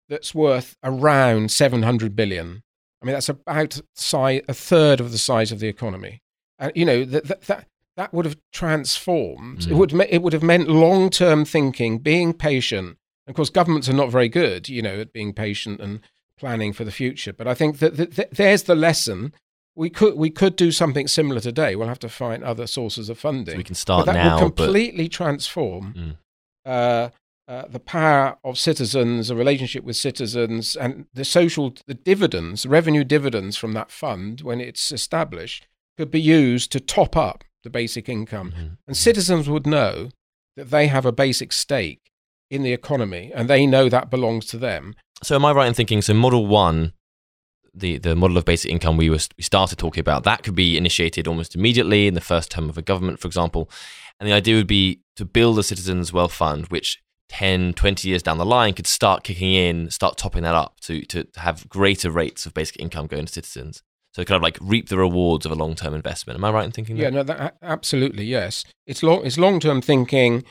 [0.09, 2.63] that's worth around 700 billion.
[3.01, 6.21] I mean, that's about si- a third of the size of the economy.
[6.59, 9.63] And, you know, that, that, that, that would have transformed.
[9.63, 9.77] It, Mm.
[9.77, 12.97] would, it would have meant long term thinking, being patient.
[13.27, 15.99] Of course, governments are not very good, you know, at being patient and
[16.39, 17.33] planning for the future.
[17.33, 19.33] But I think that, that, that there's the lesson.
[19.75, 21.75] We could, we could do something similar today.
[21.75, 23.53] We'll have to find other sources of funding.
[23.53, 26.17] So we can start but that now, will but completely transform Mm.
[26.65, 27.09] uh,
[27.47, 33.03] uh, the power of citizens, the relationship with citizens, and the social the dividends, revenue
[33.03, 38.07] dividends from that fund when it's established could be used to top up the basic
[38.09, 38.77] income, Mhm.
[38.87, 40.09] and citizens would know
[40.55, 42.11] that they have a basic stake
[42.49, 44.95] in the economy, and they know that belongs to them.
[45.23, 46.01] So am I right in thinking?
[46.01, 46.93] So model one,
[47.73, 50.77] the the model of basic income we were we started talking about that could be
[50.77, 53.69] initiated almost immediately in the first term of a government, for example,
[54.19, 56.99] and the idea would be to build a citizens' wealth fund, which
[57.29, 61.01] 10, 20 years down the line could start kicking in, start topping that up to
[61.05, 63.83] to, to have greater rates of basic income going to citizens.
[64.13, 66.37] So kind of like reap the rewards of a long term investment.
[66.37, 67.13] Am I right in thinking Yeah, that?
[67.13, 68.63] no, that, absolutely, yes.
[68.85, 70.43] It's long, it's long term thinking.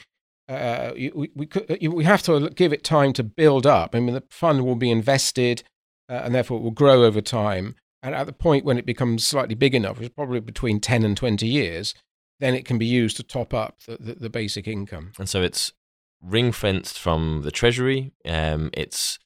[0.48, 3.96] Uh, we, we, could, we have to give it time to build up.
[3.96, 5.64] I mean, the fund will be invested
[6.08, 7.74] uh, and therefore it will grow over time.
[8.02, 11.02] And at the point when it becomes slightly big enough, which is probably between 10
[11.02, 11.94] and 20 years,
[12.38, 15.10] then it can be used to top up the, the, the basic income.
[15.18, 15.72] And so it's
[16.22, 18.12] ring fenced from the treasury.
[18.24, 19.18] Um, it's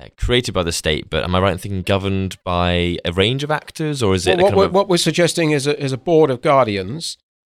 [0.00, 3.44] uh, created by the state, but am I right in thinking governed by a range
[3.44, 4.36] of actors, or is it?
[4.36, 7.18] Well, what, kind we're, of what we're suggesting is a, is a board of guardians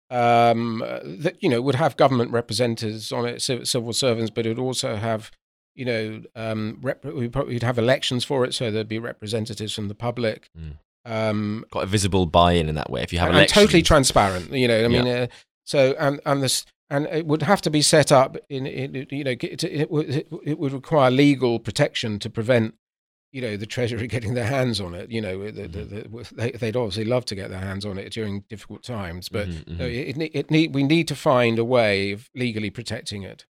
[0.09, 4.59] um, that you know would have government representatives on it, civil servants, but it would
[4.59, 5.31] also have
[5.73, 9.73] you know um, rep- we'd probably we'd have elections for it, so there'd be representatives
[9.73, 10.49] from the public.
[10.57, 10.77] Mm.
[11.03, 13.01] Um, quite a visible buy-in in that way?
[13.01, 14.51] If you have and, and totally transparent.
[14.51, 15.27] You know, I mean, uh,
[15.63, 19.23] so and and this and it would have to be set up in, in you
[19.23, 20.09] know it, it, would
[20.43, 22.75] it would require legal protection to prevent
[23.31, 25.09] you know the treasury getting their hands on it.
[25.09, 28.11] You know, the, the, the, they, they'd obviously love to get their hands on it
[28.11, 29.77] during difficult times, but Mhm, mhm.
[29.79, 33.45] no, it, it, it need, we need to find a way of legally protecting it.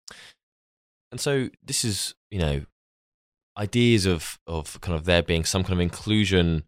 [1.11, 2.65] And so this is, you know,
[3.57, 6.63] ideas of of kind of there being some kind of inclusion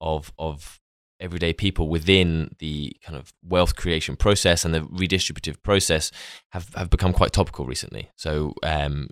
[0.00, 0.79] of of
[1.20, 6.10] everyday people within the kind of wealth creation process and the redistributive process
[6.50, 8.10] have have become quite topical recently.
[8.16, 9.08] So um,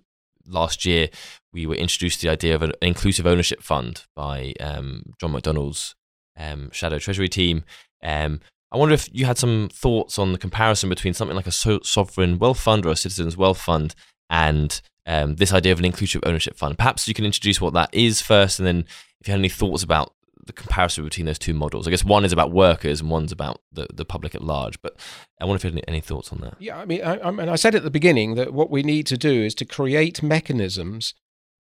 [0.47, 1.09] last year
[1.53, 5.95] we were introduced to the idea of an inclusive ownership fund by um, John McDonnell's
[6.37, 7.65] um, Shadow Treasury team.
[8.03, 8.41] Um,
[8.71, 11.81] I wonder if you had some thoughts on the comparison between something like a so-
[11.83, 13.95] sovereign wealth fund or a citizens' wealth fund
[14.29, 16.77] and um, this idea of an inclusive ownership fund.
[16.77, 18.85] Perhaps you can introduce what that is first, and then
[19.21, 20.13] if you had any thoughts about
[20.49, 21.87] the comparison between those two models.
[21.87, 24.83] I guess one is about workers and one's about the, the public at large.
[24.83, 24.99] But
[25.41, 26.57] I wonder if you had any, any thoughts on that.
[26.59, 29.07] Yeah, I mean, I, I mean, I said at the beginning that what we need
[29.07, 31.15] to do is to create mechanisms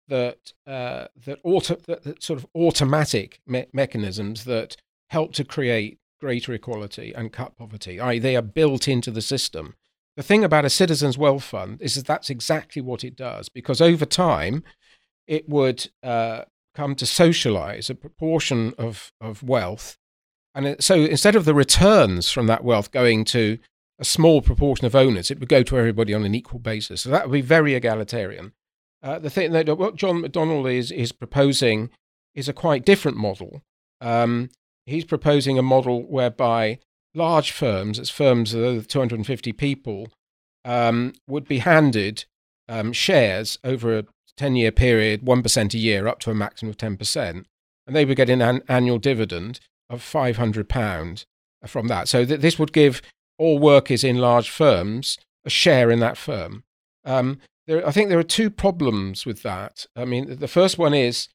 [0.09, 4.77] that uh, that, auto, that, that sort of automatic me- mechanisms that
[5.11, 8.01] help to create greater equality and cut poverty.
[8.01, 9.77] I, they are built into the system.
[10.17, 13.81] The thing about a citizens' wealth fund is that that's exactly what it does, because
[13.81, 14.65] over time,
[15.27, 16.43] it would uh,
[16.81, 19.99] come to socialize a proportion of, of wealth.
[20.55, 23.59] And it, so instead of the returns from that wealth going to
[23.99, 27.03] a small proportion of owners, it would go to everybody on an equal basis.
[27.03, 28.55] So that would be very egalitarian.
[29.03, 31.91] Uh, the thing that what John McDonnell is is proposing
[32.35, 33.61] is a quite different model.
[34.01, 34.49] Um,
[34.87, 36.79] he's proposing a model whereby
[37.15, 40.09] large firms, as firms of 250 people,
[40.65, 42.25] um, would be handed
[42.71, 44.05] um, shares over a
[44.41, 47.45] 10 year period, 1% a year, up to a maximum of 10%.
[47.87, 51.25] And they would get an, an annual dividend of £500
[51.67, 52.09] from that.
[52.09, 53.03] So th- this would give
[53.39, 56.65] all workers in large firms a share in that firm.
[57.05, 59.85] Um, there, I think there are two problems with that.
[59.95, 61.29] I mean, the first one is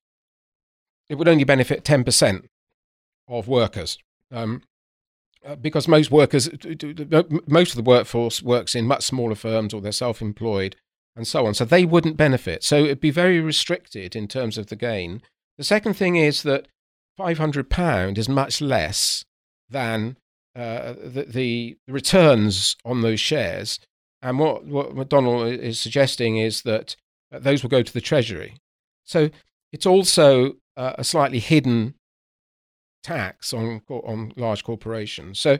[1.08, 2.46] it would only benefit 10%
[3.28, 4.00] of workers.
[4.32, 4.63] Um,
[5.46, 6.50] uh, because most workers,
[7.46, 10.76] most of the workforce works in much smaller firms or they're self employed
[11.15, 11.54] and so on.
[11.54, 12.63] So they wouldn't benefit.
[12.63, 15.21] So it'd be very restricted in terms of the gain.
[15.58, 16.67] The second thing is that
[17.19, 19.23] £500 is much less
[19.69, 20.17] than
[20.56, 23.80] uh, the, the returns on those shares.
[24.21, 26.95] And what, what McDonnell is suggesting is that
[27.32, 28.58] uh, those will go to the Treasury.
[29.04, 29.30] So
[29.71, 31.95] it's also uh, a slightly hidden
[33.04, 35.39] tax on on large corporations.
[35.39, 35.60] So,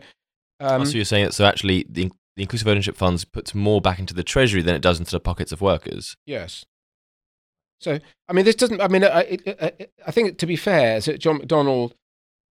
[0.60, 4.00] um, so you're saying that so actually the, the inclusive ownership funds puts more back
[4.00, 6.16] into the treasury than it does into the pockets of workers.
[6.26, 6.66] yes.
[7.82, 8.80] So I mean, this doesn't.
[8.82, 9.72] I mean, I, I,
[10.08, 11.92] I think to be fair, so John McDonnell,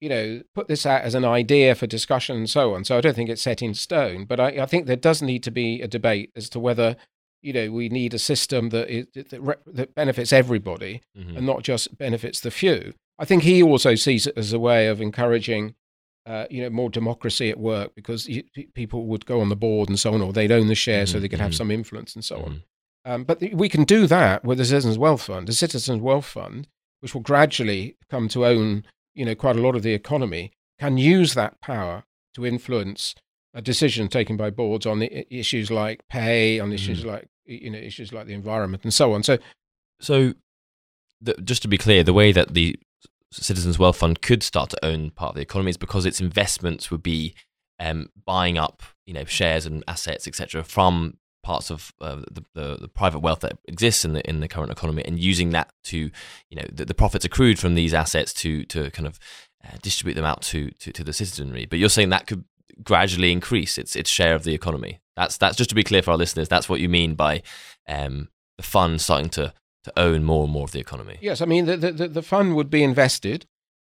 [0.01, 2.83] you know, put this out as an idea for discussion and so on.
[2.83, 4.25] So I don't think it's set in stone.
[4.25, 6.97] But I, I think there does need to be a debate as to whether
[7.41, 11.37] you know we need a system that is, that, that benefits everybody Mhm.
[11.37, 12.93] and not just benefits the few.
[13.17, 15.73] I think he also sees it as a way of encouraging,
[16.25, 18.29] uh, you know, more democracy at work because
[18.73, 21.17] people would go on the board and so on, or they'd own the share so
[21.17, 21.55] Mhm, they could have mhm.
[21.55, 22.51] some influence and so on.
[22.51, 22.63] Mhm.
[23.05, 25.47] Um, but we can do that with the Citizens Wealth Fund.
[25.47, 26.67] The Citizens Wealth Fund,
[27.01, 30.97] which will gradually come to own, you know, quite a lot of the economy, can
[30.97, 32.05] use that power
[32.35, 33.13] to influence
[33.53, 37.69] a decision taken by boards on the i- issues like pay, on issues like you
[37.69, 39.21] know issues like the environment and so on.
[39.21, 39.37] So
[39.99, 40.33] So,
[41.21, 42.77] the, just to be clear, the way that the
[43.33, 46.91] Citizens Wealth Fund could start to own part of the economy is because its investments
[46.91, 47.33] would be
[47.79, 52.77] um, buying up, you know, shares and assets, etc., from parts of uh, the, the,
[52.81, 55.97] the private wealth that exists in the in the current economy, and using that to,
[55.97, 59.19] you know, the, the profits accrued from these assets to to kind of
[59.65, 61.65] uh, distribute them out to, to to the citizenry.
[61.65, 62.45] But you're saying that could
[62.83, 65.01] gradually increase its its share of the economy.
[65.15, 66.47] That's that's just to be clear for our listeners.
[66.47, 67.43] That's what you mean by
[67.87, 69.53] um, the fund starting to
[69.83, 71.17] to own more and more of the economy.
[71.21, 73.45] Yes, I mean, the, the, the fund would be invested.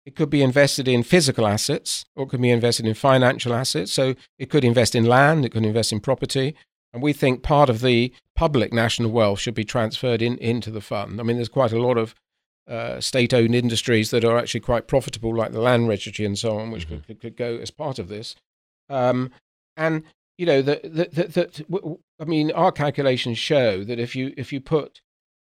[0.06, 3.92] It could be invested in physical assets or it could be invested in financial assets.
[3.92, 6.54] So it could invest in land, it could invest in property.
[6.92, 10.80] And we think part of the public national wealth should be transferred in, into the
[10.80, 11.20] fund.
[11.20, 12.14] I mean, there's quite a lot of
[12.68, 16.58] uh, state owned industries that are actually quite profitable, like the land registry and so
[16.58, 17.06] on, which Mhm.
[17.06, 18.36] could, could, go as part of this.
[18.88, 19.30] Um,
[19.76, 20.02] and,
[20.38, 24.14] you know, that, that, that, that, w- w- I mean, our calculations show that if
[24.16, 25.00] you, if you put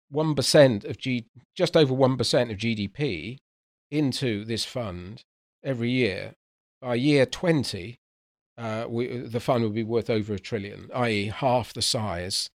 [0.09, 3.37] one percent of G, just over one percent of GDP
[3.91, 5.23] into this fund
[5.63, 6.33] every year,
[6.81, 7.99] by year twenty,
[8.57, 12.49] uh, we, the fund would be worth over a trillion, i.e., half the size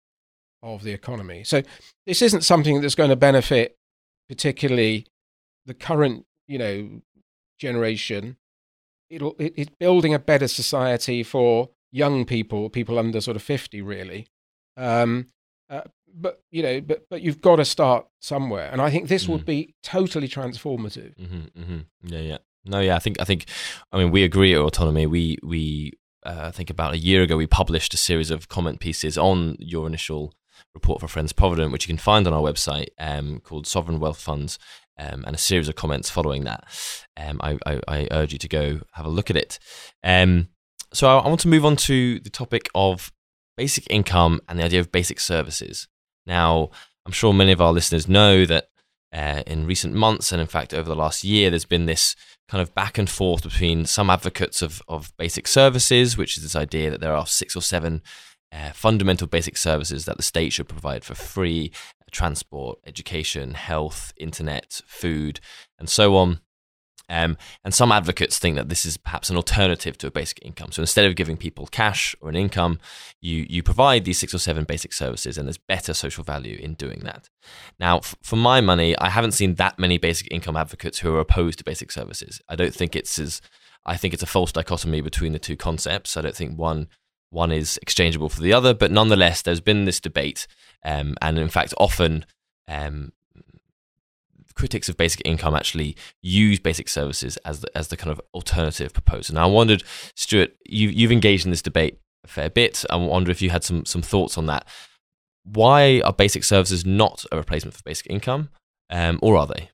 [0.62, 1.43] of the economy.
[1.43, 1.62] So
[2.06, 3.78] this isn't something that's going to benefit
[4.30, 5.08] particularly
[5.66, 7.02] the current, you know,
[7.60, 8.38] generation.
[9.10, 13.82] It'll, it, it's building a better society for young people, people under sort of 50,
[13.82, 14.28] really.
[14.78, 15.28] Um,
[15.70, 15.82] uh,
[16.20, 19.30] but you know, but but you've got to start somewhere, and I think this mm.
[19.30, 21.15] would be totally transformative.
[21.17, 21.80] Mm-hmm, mm-hmm.
[22.03, 22.38] Yeah, yeah.
[22.65, 22.95] No, yeah.
[22.95, 23.45] I think I think.
[23.91, 25.05] I mean, we agree at Autonomy.
[25.05, 25.93] We we
[26.26, 29.55] uh, I think about a year ago we published a series of comment pieces on
[29.59, 30.34] your initial
[30.74, 34.20] report for Friends Provident, which you can find on our website, um, called Sovereign Wealth
[34.20, 34.59] Funds,
[34.97, 36.65] um, and a series of comments following that.
[37.17, 39.57] Um, I, I, I, urge you to go have a look at it.
[40.03, 40.49] Um,
[40.93, 43.11] so I, I want to move on to the topic of
[43.57, 45.88] basic income and the idea of basic services.
[46.30, 46.70] Now,
[47.06, 48.70] I'm sure many of our listeners know that
[49.12, 52.16] uh, in recent months, and in fact over the last year, there's been this
[52.48, 56.56] kind of back and forth between some advocates of, of basic services, which is this
[56.56, 58.04] idea that there are six or seven
[58.52, 61.72] uh, fundamental basic services that the state should provide for free
[62.12, 65.40] transport, education, health, internet, food,
[65.78, 66.40] and so on.
[67.10, 70.72] Um, and some advocates think that this is perhaps an alternative to a basic income.
[70.72, 72.80] So instead of giving people cash or an income,
[73.20, 76.76] you you provide these six or seven basic services, and there's better social value in
[76.76, 77.30] doing that.
[77.80, 81.20] Now, f- for my money, I haven't seen that many basic income advocates who are
[81.20, 82.41] opposed to basic services.
[82.47, 83.41] I don't think it's as
[83.86, 86.16] I think it's a false dichotomy between the two concepts.
[86.16, 86.88] I don't think one
[87.32, 90.47] one is exchangeable for the other, but nonetheless, there's been this debate,
[90.84, 92.26] um, and in fact, often
[92.68, 93.12] um,
[94.60, 98.91] critics of basic income actually use basic services as the, as the kind of alternative
[98.93, 99.36] proposal.
[99.36, 99.84] Now, I wondered,
[100.16, 102.84] Stewart, you, you've engaged in this debate a fair bit.
[102.89, 104.68] I wonder if you had some some thoughts on that.
[105.43, 108.49] Why are basic services not a replacement for basic income,
[108.89, 109.70] um, or are they?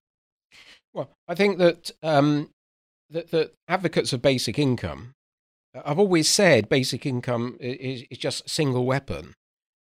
[0.94, 2.52] Well, I think that um,
[3.10, 5.14] that, that advocates of basic income,
[5.74, 9.34] I've always said basic income is, is just a single weapon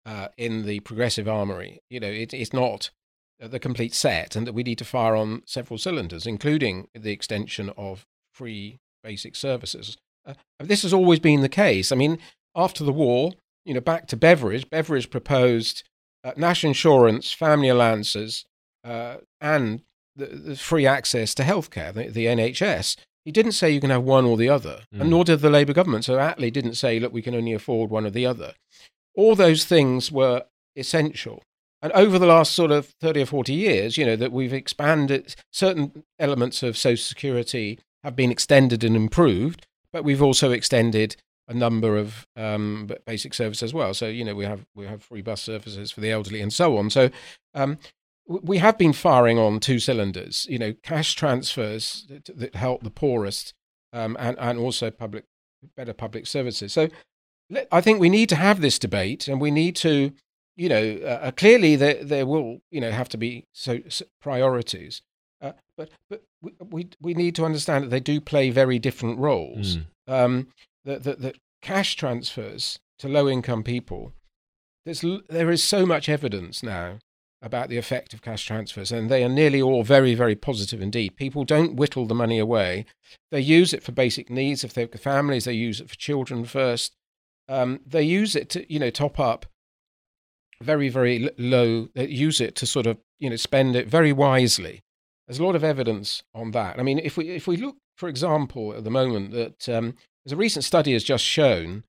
[0.06, 1.80] uh, in the progressive armory.
[1.90, 2.90] You know, it, it's not
[3.38, 7.70] the complete set and that we need to fire on several cylinders, including the extension
[7.76, 9.96] of free basic services.
[10.24, 11.92] Uh, this has always been the case.
[11.92, 12.18] I mean,
[12.54, 13.32] after the war,
[13.64, 15.82] you know, back to Beveridge, Beveridge proposed
[16.24, 18.44] uh, national insurance, family allowances,
[18.84, 19.82] uh, and
[20.14, 22.96] the, the, free access to healthcare, the, the NHS.
[23.24, 25.00] He didn't say you can have one or the other, mm.
[25.00, 26.04] and nor did the Labour government.
[26.04, 28.54] So Attlee didn't say, look, we can only afford one or the other.
[29.16, 30.44] All those things were
[30.76, 31.42] essential.
[31.82, 35.34] And over the last sort of 30 or 40 years, you know, that we've expanded
[35.52, 41.16] certain elements of Social Security have been extended and improved, but we've also extended
[41.48, 43.94] a number of um, basic services as well.
[43.94, 46.76] So, you know, we have we have free bus services for the elderly and so
[46.76, 46.90] on.
[46.90, 47.10] So,
[47.54, 47.78] um,
[48.26, 50.46] we have been firing on two cylinders.
[50.48, 53.54] You know, cash transfers that, that help the poorest,
[53.92, 55.24] um, and and also public
[55.76, 56.72] better public services.
[56.72, 56.88] So,
[57.70, 60.12] I think we need to have this debate, and we need to
[60.56, 64.06] you know, uh, uh, clearly there there will you know have to be so, so
[64.20, 65.02] priorities,
[65.42, 69.18] uh, but but we, we, we need to understand that they do play very different
[69.18, 69.76] roles.
[69.76, 69.84] Mm.
[70.08, 70.48] Um,
[70.84, 74.12] that that that cash transfers to low income people,
[74.84, 76.98] there's there is so much evidence now
[77.42, 81.16] about the effect of cash transfers, and they are nearly all very, very positive indeed.
[81.16, 82.86] People don't whittle the money away;
[83.30, 84.64] they use it for basic needs.
[84.64, 86.94] If they've got families, they use it for children first.
[87.48, 89.46] Um, they use it to, you know, top up
[90.62, 94.82] very, very low, use it to sort of, you know, spend it very wisely.
[95.26, 96.78] There's a lot of evidence on that.
[96.78, 99.94] I mean, if we, if we look, for example, at the moment, that um,
[100.24, 101.84] there's a recent study has just shown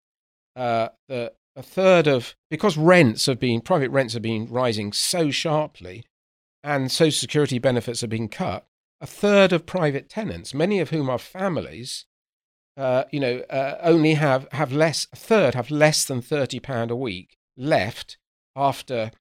[0.55, 5.31] uh, that a third of, because rents have been, private rents have been rising so
[5.31, 6.05] sharply
[6.63, 8.65] and social security benefits have been cut,
[8.99, 12.05] a third of private tenants, many of whom are families,
[12.75, 16.95] uh, you know, uh, only have, have less, a third have less than £30 a
[16.95, 18.17] week left
[18.57, 19.11] after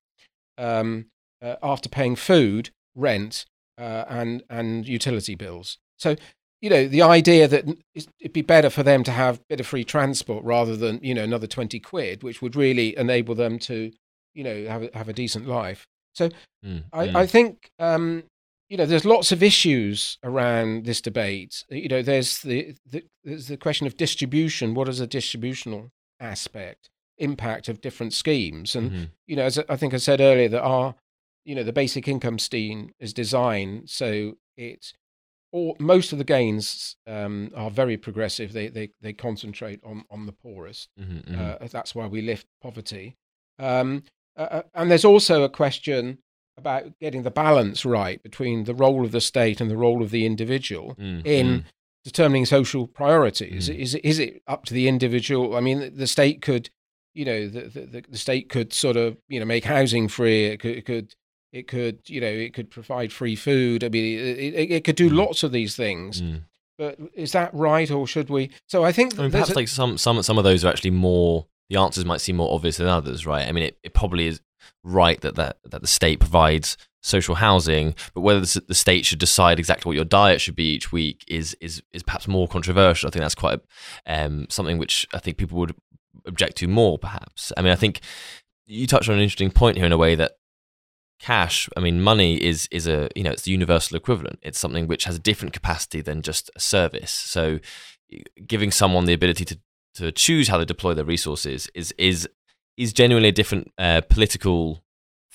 [0.59, 1.07] um,
[1.43, 3.47] uh, after paying food, rent,
[3.79, 5.79] uh, and and utility bills.
[5.99, 6.17] So
[6.61, 7.65] you know the idea that
[7.95, 11.15] it'd be better for them to have a bit of free transport rather than you
[11.15, 13.93] know another twenty quid, which would really enable them to
[14.35, 15.87] you know have a, have a decent life.
[16.15, 16.31] So
[16.65, 17.15] mm, I, mm.
[17.15, 18.25] I think um,
[18.69, 21.65] you know, there's lots of issues around this debate.
[21.71, 24.75] You know, there's the, the, there's the question of distribution.
[24.75, 26.91] What is a distributional aspect?
[27.19, 28.75] Impact of different schemes.
[28.75, 29.05] And mm-hmm.
[29.27, 30.95] you know, as I think I said earlier, that our
[31.45, 34.93] you know the basic income scheme is designed so it
[35.53, 38.53] all most of the gains um, are very progressive.
[38.53, 40.89] They they they concentrate on on the poorest.
[41.01, 41.65] Mm-hmm, mm-hmm.
[41.65, 43.17] Uh, that's why we lift poverty.
[43.59, 44.03] Um,
[44.37, 46.19] uh, uh and there's also a question
[46.59, 50.11] about getting the balance right between the role of the state and the role of
[50.11, 51.65] the individual Mm, in
[52.05, 53.69] determining social priorities.
[53.69, 53.79] Mm.
[53.79, 55.57] Is is it up to the individual?
[55.57, 56.71] I mean, the state could,
[57.17, 60.45] you know, the, the, the state could sort of, you know, make housing free.
[60.47, 61.15] It could, it could,
[61.53, 63.83] it could, you know, it could provide free food.
[63.83, 65.17] I mean, it, it, it could do Mm.
[65.17, 66.21] lots of these things.
[66.21, 66.43] Mm.
[66.79, 68.51] But is that right, or should we?
[68.67, 70.91] So I think I mean, perhaps a- like some some some of those are actually
[70.91, 71.47] more.
[71.71, 73.49] The answers might seem more obvious than others, right?
[73.49, 74.41] I mean, it, it probably is
[74.85, 79.19] right that, that that the state provides social housing, but whether the, the state should
[79.21, 83.09] decide exactly what your diet should be each week is is is perhaps more controversial.
[83.09, 83.61] I think that's quite
[84.07, 85.75] um, something which I think people would
[86.27, 87.53] object to more, perhaps.
[87.57, 88.01] I mean, I think
[88.67, 90.33] you touched on an interesting point here in a way that
[91.19, 94.87] cash i mean money is is a you know it's the universal equivalent it's something
[94.87, 97.59] which has a different capacity than just a service so
[98.47, 99.59] giving someone the ability to
[99.95, 102.29] to choose how they deploy their resources is is
[102.77, 104.85] is genuinely a different uh, political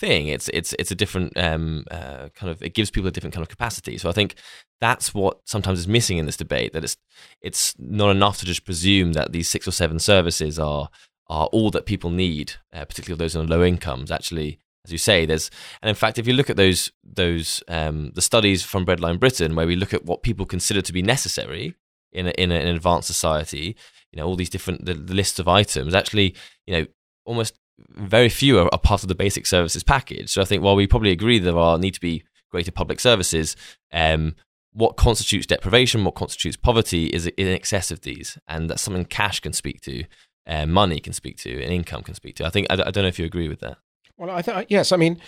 [0.01, 0.27] thing.
[0.27, 3.43] It's it's it's a different um, uh, kind of it gives people a different kind
[3.43, 3.97] of capacity.
[3.97, 4.35] So i think
[4.81, 6.97] that's what sometimes is missing in this debate that it's
[7.41, 10.89] it's not enough to just presume that these six or seven services are
[11.27, 15.25] are all that people need uh, particularly those on low incomes actually as you say,
[15.25, 19.19] there's and in fact, if you look at those those um, the studies from Breadline
[19.19, 21.75] Britain, where we look at what people consider to be necessary
[22.11, 23.75] in a, in, a, an advanced society,
[24.11, 26.35] you know, all these different the, the lists of items, actually,
[26.65, 26.85] you know,
[27.25, 27.59] almost
[27.89, 30.29] very few are, are part of the basic services package.
[30.29, 33.55] So I think while we probably agree there are need to be greater public services,
[33.91, 34.35] um,
[34.73, 39.39] what constitutes deprivation, what constitutes poverty, is in excess of these, and that's something cash
[39.39, 40.05] can speak to,
[40.47, 42.45] uh, money can speak to, and income can speak to.
[42.45, 43.77] I think I, I don't know if you agree with that.
[44.17, 44.91] Well, I think yes.
[44.91, 45.19] I mean,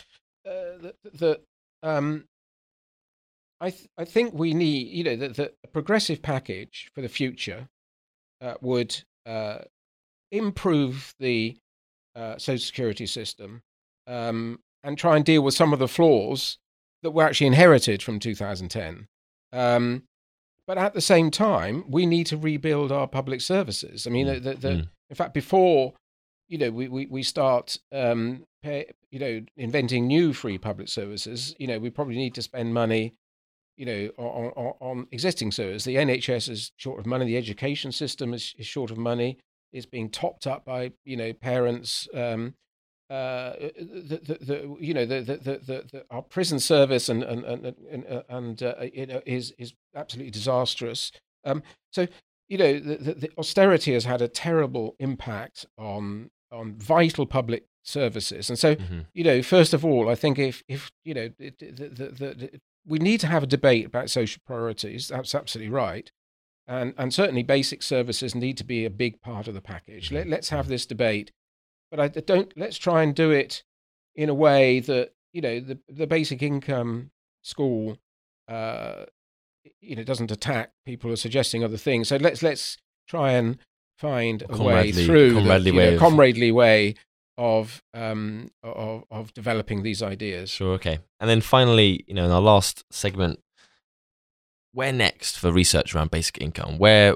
[0.48, 1.41] uh, the, the
[1.82, 2.26] um,
[3.60, 7.70] I th- I think we need you know the, the progressive package for the future
[8.41, 9.60] uh, would uh,
[10.32, 11.58] improve the
[12.16, 13.61] uh, social security system
[14.07, 16.57] um, and try and deal with some of the flaws
[17.01, 19.07] that were actually inherited from 2010.
[19.51, 20.03] Um,
[20.66, 24.07] but at the same time, we need to rebuild our public services.
[24.07, 24.89] I mean, the, the, the, Mm.
[25.09, 25.93] in fact, before
[26.47, 31.55] you know we we, we start um, pay, you know inventing new free public services,
[31.59, 33.14] you know we probably need to spend money
[33.76, 35.84] you know on, on, on existing services.
[35.84, 37.26] The NHS is short of money.
[37.26, 39.38] The education system is, is short of money.
[39.74, 42.07] It's being topped up by you know parents.
[42.13, 42.55] Um,
[43.09, 47.76] uh, the, the, the, you know the, the, the, our prison service and and and
[47.91, 51.11] and, uh, and uh, you know is is absolutely disastrous.
[51.43, 51.61] Um,
[51.91, 52.07] so
[52.47, 57.65] you know the, the, the austerity has had a terrible impact on on vital public
[57.84, 59.05] services, and so Mhm.
[59.13, 62.59] you know first of all, I think if if you know it- the, the, the,
[62.86, 65.09] we need to have a debate about social priorities.
[65.09, 66.11] That's absolutely right.
[66.66, 70.11] And, and certainly basic services need to be a big part of the package.
[70.11, 71.32] Let, let's have this debate
[71.93, 72.51] but I don't.
[72.57, 73.64] Let's try and do it
[74.16, 77.11] in a way that you know the the basic income
[77.43, 77.97] school,
[78.47, 79.05] uh,
[79.80, 82.07] you know, doesn't attack people who are suggesting other things.
[82.07, 83.59] So let's let's try and
[83.99, 86.95] find a way through the, comradely you way know, of- comradely way
[87.38, 90.49] of um of of developing these ideas.
[90.49, 90.97] Sure, okay.
[91.20, 93.39] And then finally, you know, in our last segment,
[94.74, 96.78] where next for research around basic income?
[96.78, 97.15] Where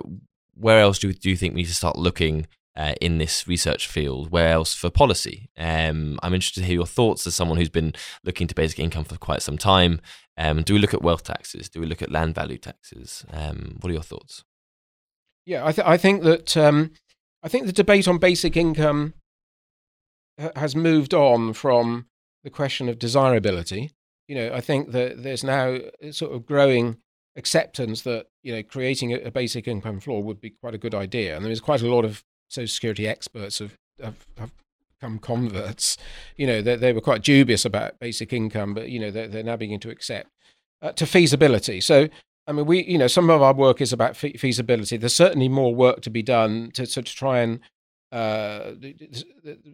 [0.55, 3.87] where else do, do you think we need to start looking uh, in this research
[3.87, 4.31] field?
[4.31, 5.49] Where else for policy?
[5.57, 7.93] Um, I'm interested to hear your thoughts as someone who's been
[8.23, 10.01] looking to basic income for quite some time.
[10.37, 11.69] Um, do we look at wealth taxes?
[11.69, 13.25] Do we look at land value taxes?
[13.31, 14.43] Um, what are your thoughts?
[15.45, 16.91] Yeah, I, th- I think that um,
[17.41, 19.13] I think the debate on basic income
[20.39, 22.07] ha- has moved on from
[22.43, 23.91] the question of desirability.
[24.27, 26.97] You know, I think that there's now a sort of growing
[27.37, 30.95] acceptance that you know creating a, a basic income floor would be quite a good
[30.95, 34.51] idea, and there's quite a lot of social security experts have have, have
[34.99, 35.97] become converts.
[36.35, 39.43] You know, they, they were quite dubious about basic income, but you know they're, they're
[39.43, 40.29] now beginning to accept
[40.81, 41.79] uh, to feasibility.
[41.81, 42.09] So
[42.47, 44.95] I mean, we, you know, some of our work is about fe- feasibility.
[44.95, 47.59] There's certainly more work to be done to, to, to try and,
[48.13, 48.71] uh,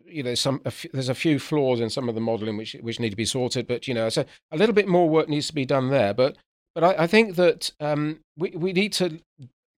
[0.08, 0.60] you know, some
[0.92, 3.68] there's a few flaws in some of the modelling which which need to be sorted.
[3.68, 6.16] But you know, so a little bit more work needs to be done there.
[6.16, 6.36] But
[6.76, 9.20] but I, I think that um, we we need to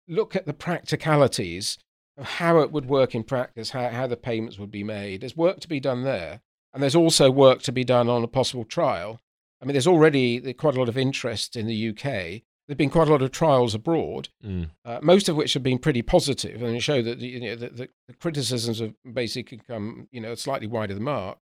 [0.07, 1.77] look at the practicalities
[2.17, 5.21] of how it would work in practice, how how the payments would be made.
[5.21, 6.41] There's work to be done there,
[6.73, 9.19] and there's also work to be done on a possible trial.
[9.61, 12.41] I mean, there's already quite a lot of interest in the UK.
[12.67, 14.71] There've been quite a lot of trials abroad, Mm.
[14.83, 17.89] uh, most of which have been pretty positive, and show that you know, the, the,
[18.07, 21.37] the criticisms have basically come you know, slightly wide of the mark.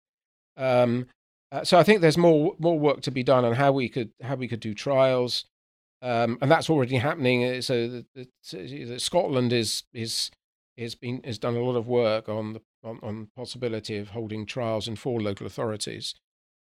[0.57, 1.07] Um,
[1.53, 4.11] uh, so I think there's more more work to be done on how we could
[4.21, 5.45] how we could do trials,
[6.01, 7.45] um, and that's already happening.
[7.45, 8.03] Uh, So
[8.97, 10.31] Scotland is is
[10.75, 14.45] is been has done a lot of work on the on, on possibility of holding
[14.45, 16.15] trials in four local authorities.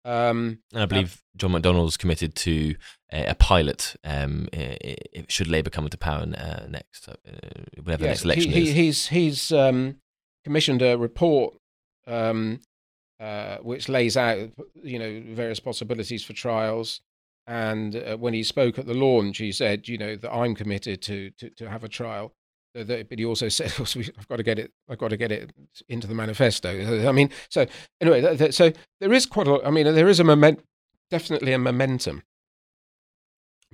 [0.03, 2.75] Um, And I believe John McDonnell's committed to
[3.13, 3.95] uh, a pilot.
[4.03, 4.77] Um, i-
[5.15, 7.13] i- should Labour come into power uh, next, uh,
[7.83, 8.67] whenever the next election he, is.
[8.73, 9.97] he, he's he's um,
[10.43, 11.53] commissioned a report
[12.07, 12.59] um,
[13.21, 14.49] uh, which lays out
[14.83, 17.01] you know various possibilities for trials.
[17.47, 21.01] And uh, when he spoke at the launch, he said, you know, that I'm committed
[21.03, 22.33] to to, to have a trial.
[22.75, 24.71] So that- but he also said, also, I've got to get it.
[24.89, 25.51] I've got to get it
[25.89, 26.69] into the manifesto.
[27.07, 27.65] I mean, so
[27.99, 29.59] anyway, so there is quite a.
[29.65, 30.63] I mean, there is a moment,
[31.09, 32.23] definitely a momentum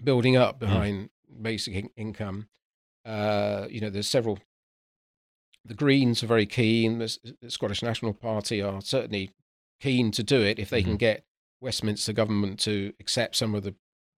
[0.04, 1.10] building up behind
[1.41, 2.48] basic in- income.
[3.06, 4.39] Uh, you know, there's several.
[5.68, 6.99] The Greens are very keen.
[6.99, 7.18] The,
[7.49, 9.32] Scottish National Party are certainly
[9.80, 10.99] keen to do it if they can Mhm.
[10.99, 11.26] get
[11.61, 13.76] Westminster government to accept some of the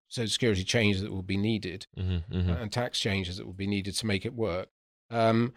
[0.10, 2.62] social security changes that will be needed Mhm, mhm.
[2.62, 4.70] and tax changes that will be needed to make it work.
[5.10, 5.54] Um,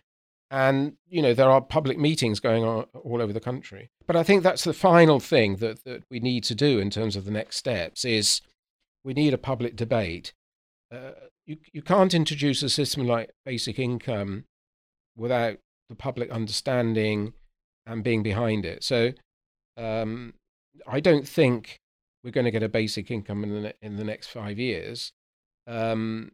[0.51, 3.91] and you know there are public meetings going on all over the country.
[4.07, 7.15] But I think that's the final thing that that we need to do in terms
[7.17, 8.41] of the next steps is
[9.05, 10.35] we need a public debate.
[10.91, 11.13] Uh,
[11.47, 14.45] you you can't introduce a system like basic income
[15.17, 15.59] without
[15.91, 17.35] the public understanding
[17.85, 18.83] and being behind it.
[18.83, 19.13] So
[19.77, 20.33] um,
[20.87, 21.77] I don't think
[22.25, 25.13] we're going to get a basic income in the in the next five years.
[25.67, 26.33] Um,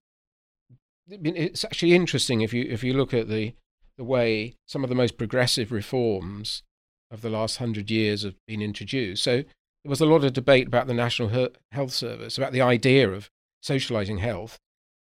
[1.08, 3.54] it's actually interesting if you if you look at the
[3.96, 6.62] the way some of the most progressive reforms
[7.10, 9.22] of the last hundred years have been introduced.
[9.22, 13.08] So there was a lot of debate about the National Health Service, about the idea
[13.10, 13.30] of
[13.62, 14.58] socializing health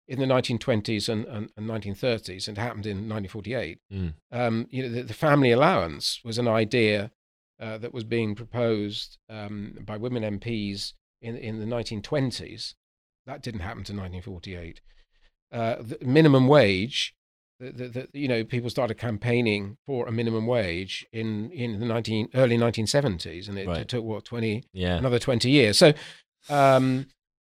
[0.07, 3.79] in the 1920s and, and, and 1930s, and it happened in 1948.
[3.93, 4.15] Mm.
[4.31, 7.11] Um, you know, the, the family allowance was an idea
[7.61, 10.93] uh, that was being proposed um, by women MPs
[11.23, 12.75] in in the 1920s.
[13.27, 14.81] That didn't happen to 1948.
[15.53, 17.15] Uh, the minimum wage,
[17.61, 21.87] the, the, the, you know, people started campaigning for a minimum wage in in the
[21.87, 23.79] 19 early 1970s, and it, Right.
[23.83, 24.97] it took what 20 Yeah.
[24.97, 25.79] another 20 years.
[25.79, 25.95] So,
[26.51, 27.07] um,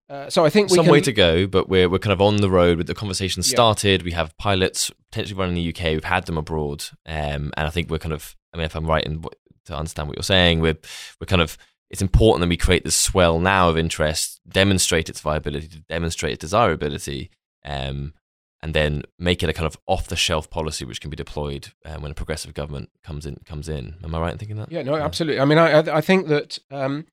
[0.10, 2.22] uh, so I think we Some can, way to go, but we're we're kind of
[2.22, 3.50] on the road with the conversation Yeah.
[3.50, 4.04] started.
[4.04, 5.94] We have pilots potentially running in the UK.
[5.94, 8.36] We've had them abroad, um, and I think we're kind of.
[8.54, 9.36] I mean, if I'm right in what,
[9.66, 10.78] to understand what you're saying, we're
[11.20, 11.58] we're kind of.
[11.90, 16.34] It's important that we create this swell now of interest, demonstrate its viability, to demonstrate
[16.34, 17.30] its desirability,
[17.64, 18.14] um,
[18.62, 22.12] and then make it a kind of off-the-shelf policy which can be deployed um, when
[22.12, 23.38] a progressive government comes in.
[23.46, 23.96] Comes in.
[24.04, 24.70] Am I right in thinking that?
[24.70, 25.40] Yeah, no, absolutely.
[25.40, 26.60] I mean, I I, I think that.
[26.72, 27.06] Um,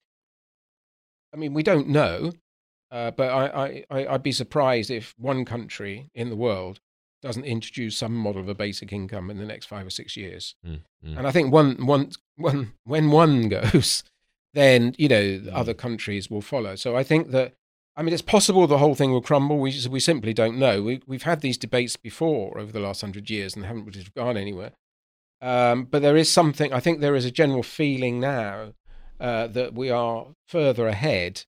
[1.33, 2.33] I mean, we don't know,
[2.95, 6.81] uh, but I, I I'd be surprised if one country in the world
[7.23, 10.55] doesn't introduce some model of a basic income in the next five or six years.
[10.67, 11.19] Mm, mm.
[11.19, 14.05] And I think one one one when one goes,
[14.55, 15.51] then you know Mm.
[15.53, 16.77] other countries will follow.
[16.77, 17.53] So I think that.
[17.97, 19.59] I mean, it's possible the whole thing will crumble.
[19.59, 20.83] We we simply don't know.
[20.83, 24.37] We, we've had these debates before over the last hundred years and haven't really gone
[24.37, 24.73] anywhere.
[25.41, 26.73] Um, but there is something.
[26.73, 28.75] I think there is a general feeling now
[29.21, 31.45] uh, that we are further ahead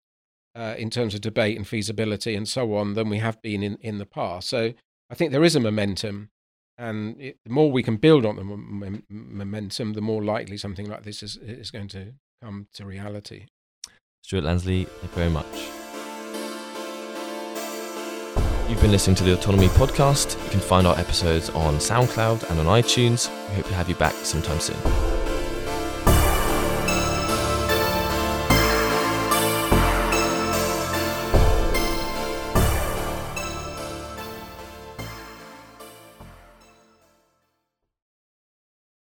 [0.57, 3.77] uh, in terms of debate and feasibility and so on than we have been in,
[3.81, 4.49] in the past.
[4.49, 4.73] So
[5.11, 6.31] I think there is a momentum,
[6.79, 10.89] and it, the more we can build on the mom- momentum, the more likely something
[10.89, 13.47] like this is is going to come to reality.
[14.23, 15.47] Stewart Lansley, thank you very much.
[18.69, 20.43] You've been listening to the Autonomy Podcast.
[20.45, 23.31] You can find our episodes on SoundCloud and on iTunes.
[23.49, 25.26] We hope to have you back sometime soon.